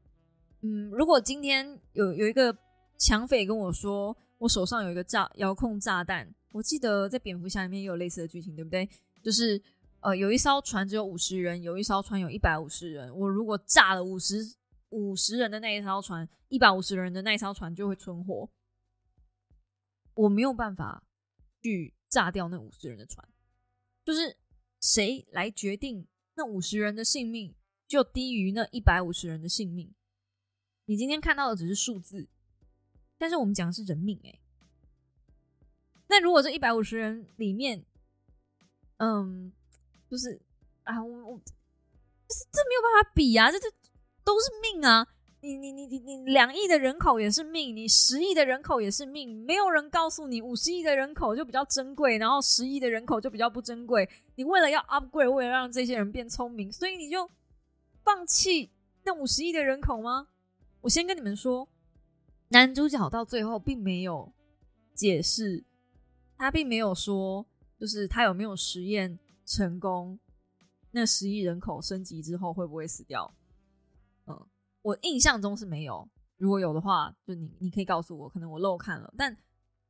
[0.63, 2.57] 嗯，如果今天有有一个
[2.97, 8.89] 抢匪跟我说，我手上有一个炸遥控炸弹，我记得在蝙蝠侠里面也有类似的剧情，对不对？
[9.23, 9.63] 就是
[10.01, 13.15] 呃，有一艘船只有五十人，有一艘船有一百五十人。
[13.15, 14.57] 我如果炸了五十
[14.89, 18.49] 五十人的那一艘船，一百五十人的那一艘船就会存活。
[20.15, 21.05] 我没有办法
[21.61, 23.29] 去炸掉那五十人的船，
[24.07, 24.35] 就是。
[24.81, 27.55] 谁来决定那五十人的性命
[27.87, 29.93] 就低于那一百五十人的性命？
[30.85, 32.29] 你今天看到的只是数字，
[33.19, 34.39] 但是我们讲的是人命哎。
[36.09, 37.85] 那如果这一百五十人里面，
[38.97, 39.53] 嗯，
[40.11, 40.41] 就是
[40.85, 41.53] 啊，我我这
[42.51, 43.71] 这没有办法比啊，这这
[44.25, 45.07] 都是命啊。
[45.41, 54.09] 你你你你你两亿的人口也是命，你十亿的人口也是命，没有人告诉你五十亿的人口就比较珍贵，然后十亿的人口就比较不珍贵。
[54.39, 57.29] 你为了要 upgrade，为了让这些人变聪明，所以你就
[58.05, 58.71] 放弃
[59.03, 60.29] 那五十亿的人口吗？
[60.81, 61.69] 我先跟你们说，
[62.51, 64.33] 男主角到最后并没有
[64.95, 65.65] 解释，
[66.37, 67.45] 他并没有说，
[67.81, 70.17] 就是他有没有实验成功，
[70.93, 73.35] 那十亿人口升级之后会不会死掉？
[74.27, 74.47] 嗯。
[74.83, 79.37] 我印象中是没有，如果有的话，就你你可以告诉我，可能我漏看了，但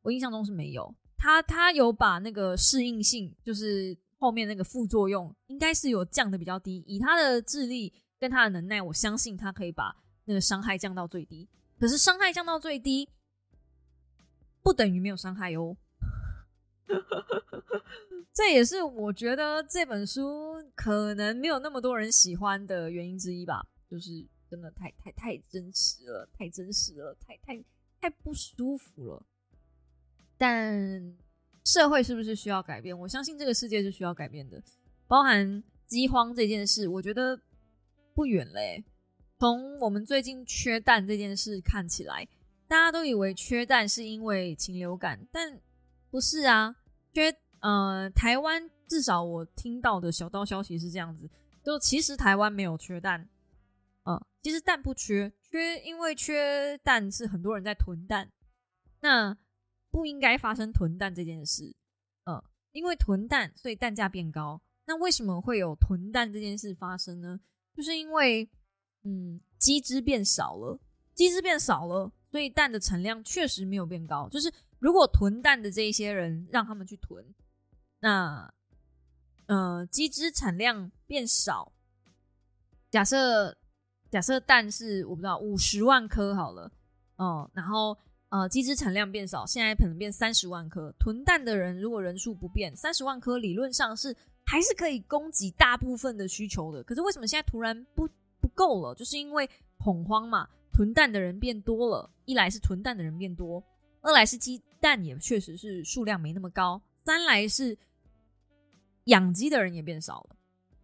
[0.01, 0.95] 我印象中是没有。
[1.19, 6.85] 他他有把那个适应性，就是后面那个副作用，应该是有降的比较低。
[6.87, 11.49] 以他的智力跟他的能耐，我相信他可以把那个伤害降到最低。
[11.79, 13.09] 可是伤害降到最低，
[14.63, 15.77] 不等于没有伤害哦。
[18.35, 24.27] 这也是我觉得这本书可能没有那么多人喜欢的原因之一吧，就是。
[24.51, 27.63] 真的太太太真实了，太真实了，太太
[28.01, 29.23] 太不舒服了。
[30.39, 31.19] 但
[31.69, 32.99] 社会是不是需要改变？
[32.99, 34.59] 我相信这个世界是需要改变的。
[35.07, 37.39] 包含饥荒这件事，我觉得
[38.15, 38.83] 不远嘞。
[39.39, 42.27] 从我们最近缺蛋这件事看起来，
[42.67, 45.61] 大家都以为缺蛋是因为禽流感，但
[46.11, 46.75] 不是啊。
[47.13, 51.29] 缺呃，台湾至少我听到的小道消息是这样子，
[51.63, 53.29] 就其实台湾没有缺蛋。
[54.05, 58.31] 嗯，其实蛋不缺，缺因为缺蛋是很多人在囤蛋，
[59.01, 59.37] 那
[59.91, 61.75] 不应该发生囤蛋这件事。
[62.25, 64.61] 嗯，因为囤蛋，所以蛋价变高。
[64.87, 67.41] 那为什么会有囤蛋这件事发生呢？
[67.75, 68.49] 就是因为，
[69.05, 70.79] 嗯，鸡只变少了，
[71.15, 74.29] 鸡只变少了，所以蛋的产量确实没有变高。
[74.29, 77.25] 就是如果囤蛋的这一些人让他们去囤，
[78.01, 78.53] 那，
[79.47, 81.73] 呃，鸡只产量变少，
[82.91, 83.57] 假设。
[84.11, 86.73] 假设蛋是我不知道五十万颗好了，
[87.17, 87.95] 哦，然后
[88.31, 90.93] 呃，鸡只产量变少，现在可能变三十万颗。
[90.99, 94.15] 囤蛋的人如果人数不变，三十万颗理论上是
[94.45, 96.83] 还是可以供给大部分的需求的。
[96.83, 98.07] 可是为什么现在突然不
[98.41, 98.95] 不够了？
[98.95, 99.49] 就是因为
[99.79, 102.11] 恐慌嘛，囤蛋的人变多了。
[102.27, 103.65] 一来是囤蛋的人变多，
[104.03, 107.79] 二来是鸡蛋也确实是数量没那么高，三来是
[109.05, 110.37] 养鸡的人也变少了。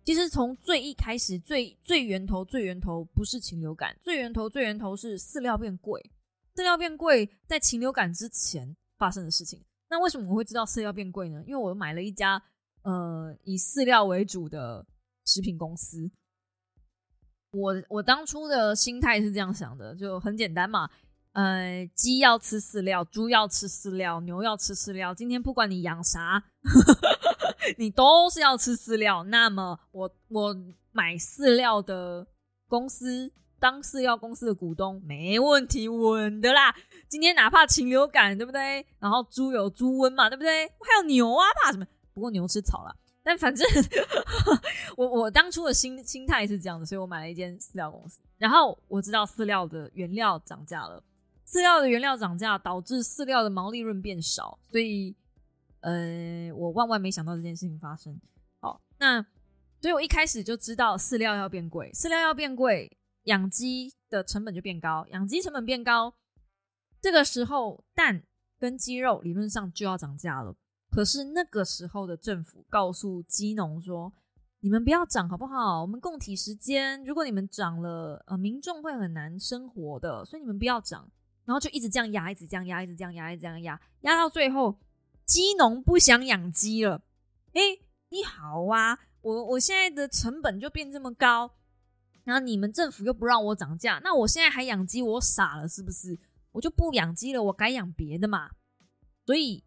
[0.03, 6.03] 其实从最一开始，最最源头，最源头不是禽流感，最源头，最源头是饲料变贵。
[6.55, 9.63] 饲料变贵在禽流感之前发生的事情。
[9.91, 11.43] 那为什么我会知道饲料变贵呢？
[11.47, 12.43] 因为我买了一家
[12.83, 14.87] 呃以饲料为主的
[15.25, 16.11] 食品公司。
[17.53, 20.91] 我我当初的心态是这样想的，就很简单嘛。
[21.33, 25.13] 呃，鸡要吃饲料，猪要吃饲料，牛要吃饲料。
[25.13, 26.45] 今天不管你养啥，
[27.77, 29.25] 你都是要吃饲料。
[29.25, 30.57] 那么我我
[30.93, 32.27] 买饲料的
[32.69, 33.33] 公司
[33.65, 36.77] 当饲料公司的股东没问题，稳的啦。
[37.09, 38.85] 今天哪怕禽流感，对不对？
[38.99, 40.67] 然后猪有猪瘟嘛，对不对？
[40.67, 41.87] 还有牛啊，怕什么？
[42.13, 42.95] 不过牛吃草了。
[43.23, 43.67] 但反正
[44.99, 48.21] 我我当初的心心态是这样的，所以我买了一间饲料公司。
[48.37, 51.03] 然后我知道饲料的原料涨价了，
[51.49, 55.17] 饲料的原料涨价导致饲料的毛利润变少，所以
[55.81, 58.15] 呃，我万万没想到这件事情发生。
[58.61, 59.23] 好，那
[59.81, 62.95] 所以我一开始就知道饲料要变贵，饲料要变贵，
[63.25, 66.15] 养鸡的成本就变高，养鸡成本变高，
[67.01, 68.23] 这个时候蛋
[68.59, 70.57] 跟鸡肉理论上就要涨价了。
[70.91, 74.13] 可是那个时候的政府告诉鸡农说
[74.61, 75.83] ：“你们不要涨好不好？
[75.83, 81.11] 我们供体时间，如果你们涨了，呃，民众会很难生活的，所以你们不要涨。”
[81.45, 84.79] 然后就一直这样压，一直这样压，一直这样压，一直这样压，压到最后，
[85.27, 87.03] 鸡农不想养鸡了。
[87.53, 87.61] 哎，
[88.09, 91.51] 你好啊，我我现在的成本就变这么高，
[92.25, 96.19] 然后你们政府又不让我涨价，那我现在还养鸡，我傻了是不是？
[96.53, 98.51] 我就不养鸡了，我改养别的嘛。
[99.25, 99.63] 所以。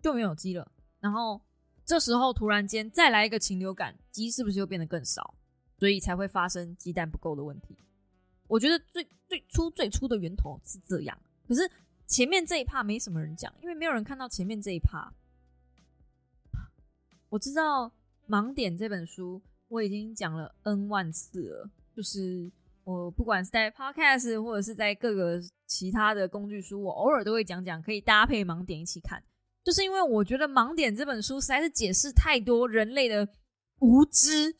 [0.00, 0.70] 就没有鸡了，
[1.00, 1.42] 然后
[1.84, 5.34] 这时候突然间再来一个禽流感，鸡是不是又变得更少？
[5.76, 7.76] 所以才会发生鸡蛋不够的问题。
[8.46, 11.18] 我觉得最最初最初的源头是这样，
[11.48, 11.68] 可是
[12.06, 15.12] 前面这一趴没什么人讲，因为没有人看到前面这一趴。
[17.30, 17.88] 我知道
[18.28, 22.48] 《盲点》这本书我已经讲了 N 万次了，就是
[22.84, 29.20] 我不管是在 Podcast 或者是在各个其他的工具书，我偶尔都会讲讲，可以搭配《盲点》一起看。
[29.64, 33.28] 就是因为我觉得《盲点》这本书实在是解释太多人类的
[33.80, 34.54] 无知，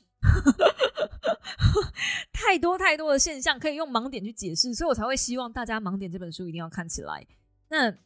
[2.34, 7.24] 太多太多的现象可以用盲点去解释，所以我才会希望大家《盲点》这本书一定要看起来。
[7.68, 7.97] 那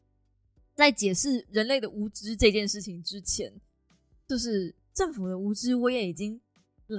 [0.74, 3.50] 在解释人类的无知这件事情之前，
[4.28, 6.38] 就是政府的无知，我也已经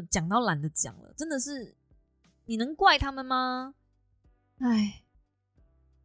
[0.09, 1.13] 讲到懒得讲了。
[1.15, 1.75] 真的是，
[2.45, 3.75] 你能怪他们吗？
[4.59, 4.99] 哎。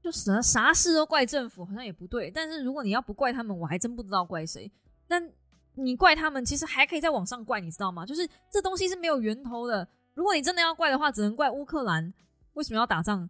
[0.01, 2.31] 就啥啥事都怪政府，好像也不对。
[2.31, 4.71] 但是如果你要不怪他们，我还真不知道怪谁。
[5.09, 5.33] 但
[5.75, 8.07] 你怪他们，其实还可以在网上怪，你知道吗？
[8.07, 9.87] 就是这东西是没有源头的。
[10.15, 12.15] 如果你真的要怪的话，只能怪乌克兰
[12.55, 13.29] 为什么要打仗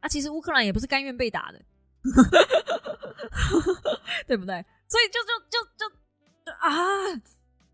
[0.00, 0.08] 啊？
[0.08, 1.60] 其实乌克兰也不是甘愿被打的，
[4.26, 4.64] 对不对？
[4.88, 5.86] 所以就就就就
[6.52, 6.70] 啊！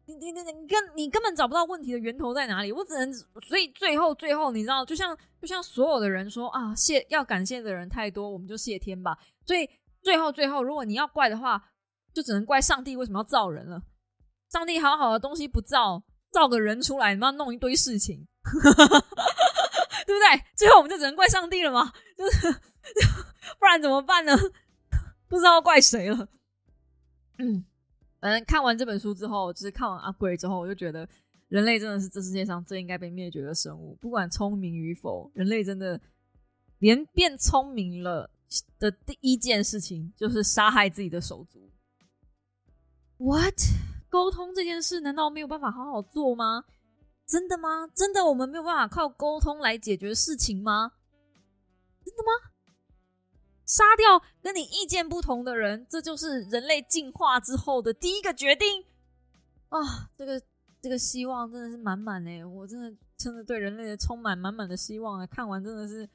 [0.07, 3.13] 你你你你根你根本找不到问题的源头在哪里，我只能
[3.47, 9.17] 所以最后最后你知道，就像就像所有的人说啊，谢要感谢的人太多，我们就谢天吧。
[9.47, 9.69] 所以
[10.03, 11.63] 最后最后，如果你要怪的话，
[12.13, 13.83] 就只能怪上帝为什么要造人了。
[14.51, 18.27] 上帝好好的东西不造，造个人出来，你妈弄一堆事情，
[20.05, 20.45] 对不对？
[20.57, 21.93] 最后我们就只能怪上帝了吗？
[22.19, 22.53] 就是
[23.59, 24.37] 不然怎么办呢？
[25.29, 26.29] 不知道怪谁了。
[27.39, 27.65] 嗯。
[28.23, 31.07] 反正看完这本书之后，就是看完 upgrade 之后，我就觉得
[31.49, 33.99] 人类真的是这世界上最应该被灭绝的生物。
[34.01, 36.01] 不管聪明与否，人类真的
[36.79, 38.31] 连变聪明了
[38.79, 41.69] 的第一件事情就是杀害自己的手足。
[43.19, 43.57] What？
[44.09, 46.65] 沟通这件事难道没有办法好好做吗？
[47.27, 47.89] 真的吗？
[47.93, 50.93] 真的我们没有办法靠沟通来解决事情吗？
[52.05, 52.52] 真的吗？
[53.73, 58.85] 杀掉跟你意见不同的人，这就是人类进化之后的第一个决定
[59.71, 60.11] 啊！
[60.15, 60.43] 这个
[60.83, 65.27] 这个希望真的是满满哎，我真的真的对人类的充满满满的希望啊！
[65.27, 66.07] 看完真的是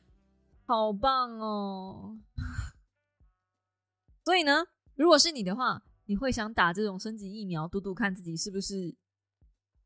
[0.67, 2.19] 好棒哦！
[4.23, 8.95] 所以呢，如果是你的话，你会想打这种升级疫苗，赌赌看自己是不是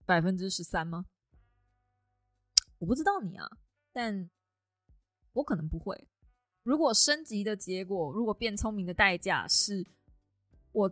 [0.05, 1.05] 百分之十三吗？
[2.79, 3.47] 我不知道你啊，
[3.93, 4.29] 但
[5.31, 6.09] 我可能不会。
[6.63, 9.85] 如果升级的结果，如果变聪明的代价是
[10.71, 10.91] 我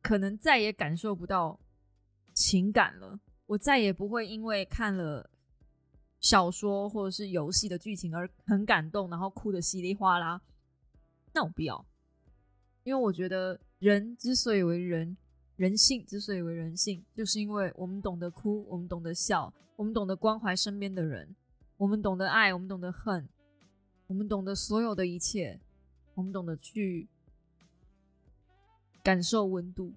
[0.00, 1.58] 可能再也感受不到
[2.32, 5.28] 情感了，我再也不会因为看了
[6.20, 10.40] 小说或者是游戏的剧情而很感动，然后哭的稀里哗啦，
[11.32, 11.84] 那我不要，
[12.84, 15.16] 因为我觉得人之所以为人，
[15.56, 21.34] 人性之所以为人性，就是因为我们懂得哭，我们懂得笑，我们懂得关怀身边的人，
[21.76, 23.28] 我们懂得爱，我们懂得恨。
[24.06, 25.60] 我们懂得所有的一切，
[26.14, 27.08] 我们懂得去
[29.02, 29.94] 感受温度。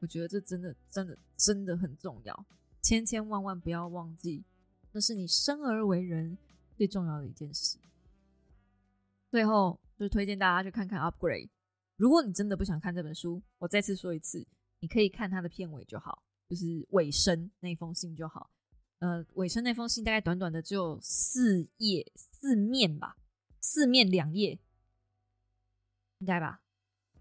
[0.00, 2.46] 我觉得这真的、真的、真的很重要，
[2.80, 4.44] 千千万万不要忘记，
[4.92, 6.38] 那是你生而为人
[6.76, 7.78] 最重要的一件事。
[9.30, 11.46] 最后，就推荐大家去看看《Upgrade》。
[11.96, 14.46] 如果你真的不想看这本书，我再次说一次，
[14.78, 18.48] 你可以看它的片尾就好，就是尾声那封信就好。
[19.00, 23.16] 呃，尾声那封信大概短短的只有四页四面吧，
[23.60, 24.58] 四面两页，
[26.18, 26.62] 应该吧？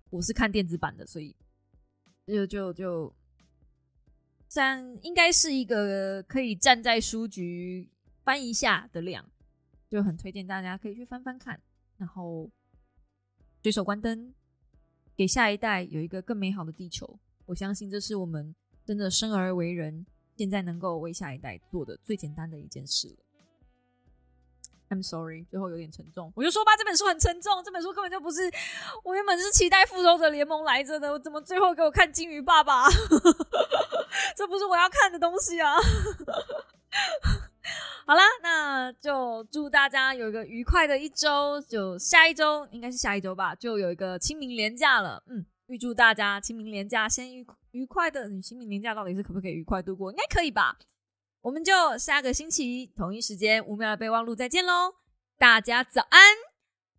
[0.09, 1.35] 我是看电子版的，所以
[2.25, 3.15] 就就就，
[4.47, 7.89] 虽然应该是一个可以站在书局
[8.23, 9.29] 翻一下的量，
[9.89, 11.61] 就很推荐大家可以去翻翻看，
[11.97, 12.49] 然后
[13.63, 14.33] 随手关灯，
[15.15, 17.19] 给下一代有一个更美好的地球。
[17.45, 20.05] 我相信这是我们真的生而为人。
[20.38, 23.25] 现在能够为下一代做的最简单的一件事了。
[24.89, 28.49] I'm sorry，最后有点沉重，我就说吧，这本书很沉重，这本书根本就不是
[29.03, 32.88] 我原本是期待复仇者联盟来着的，我怎么最后给我看金鱼爸爸？
[34.35, 35.75] 这不是我要看的东西啊！
[38.05, 45.45] 好啦，那就祝大家有一个愉快的一周，就下一周应该是下一周吧，就有一个清明连假了，嗯。
[45.67, 50.09] 预祝大家清明连假先愉愉快的，你清明连假到底是可不可以愉快度过？
[50.09, 50.77] 应该可以吧。
[51.41, 54.95] 我们就下个星期同一时间五秒的备忘录再见喽，
[55.38, 56.21] 大家早安，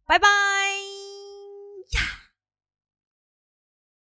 [0.07, 0.29] 拜拜。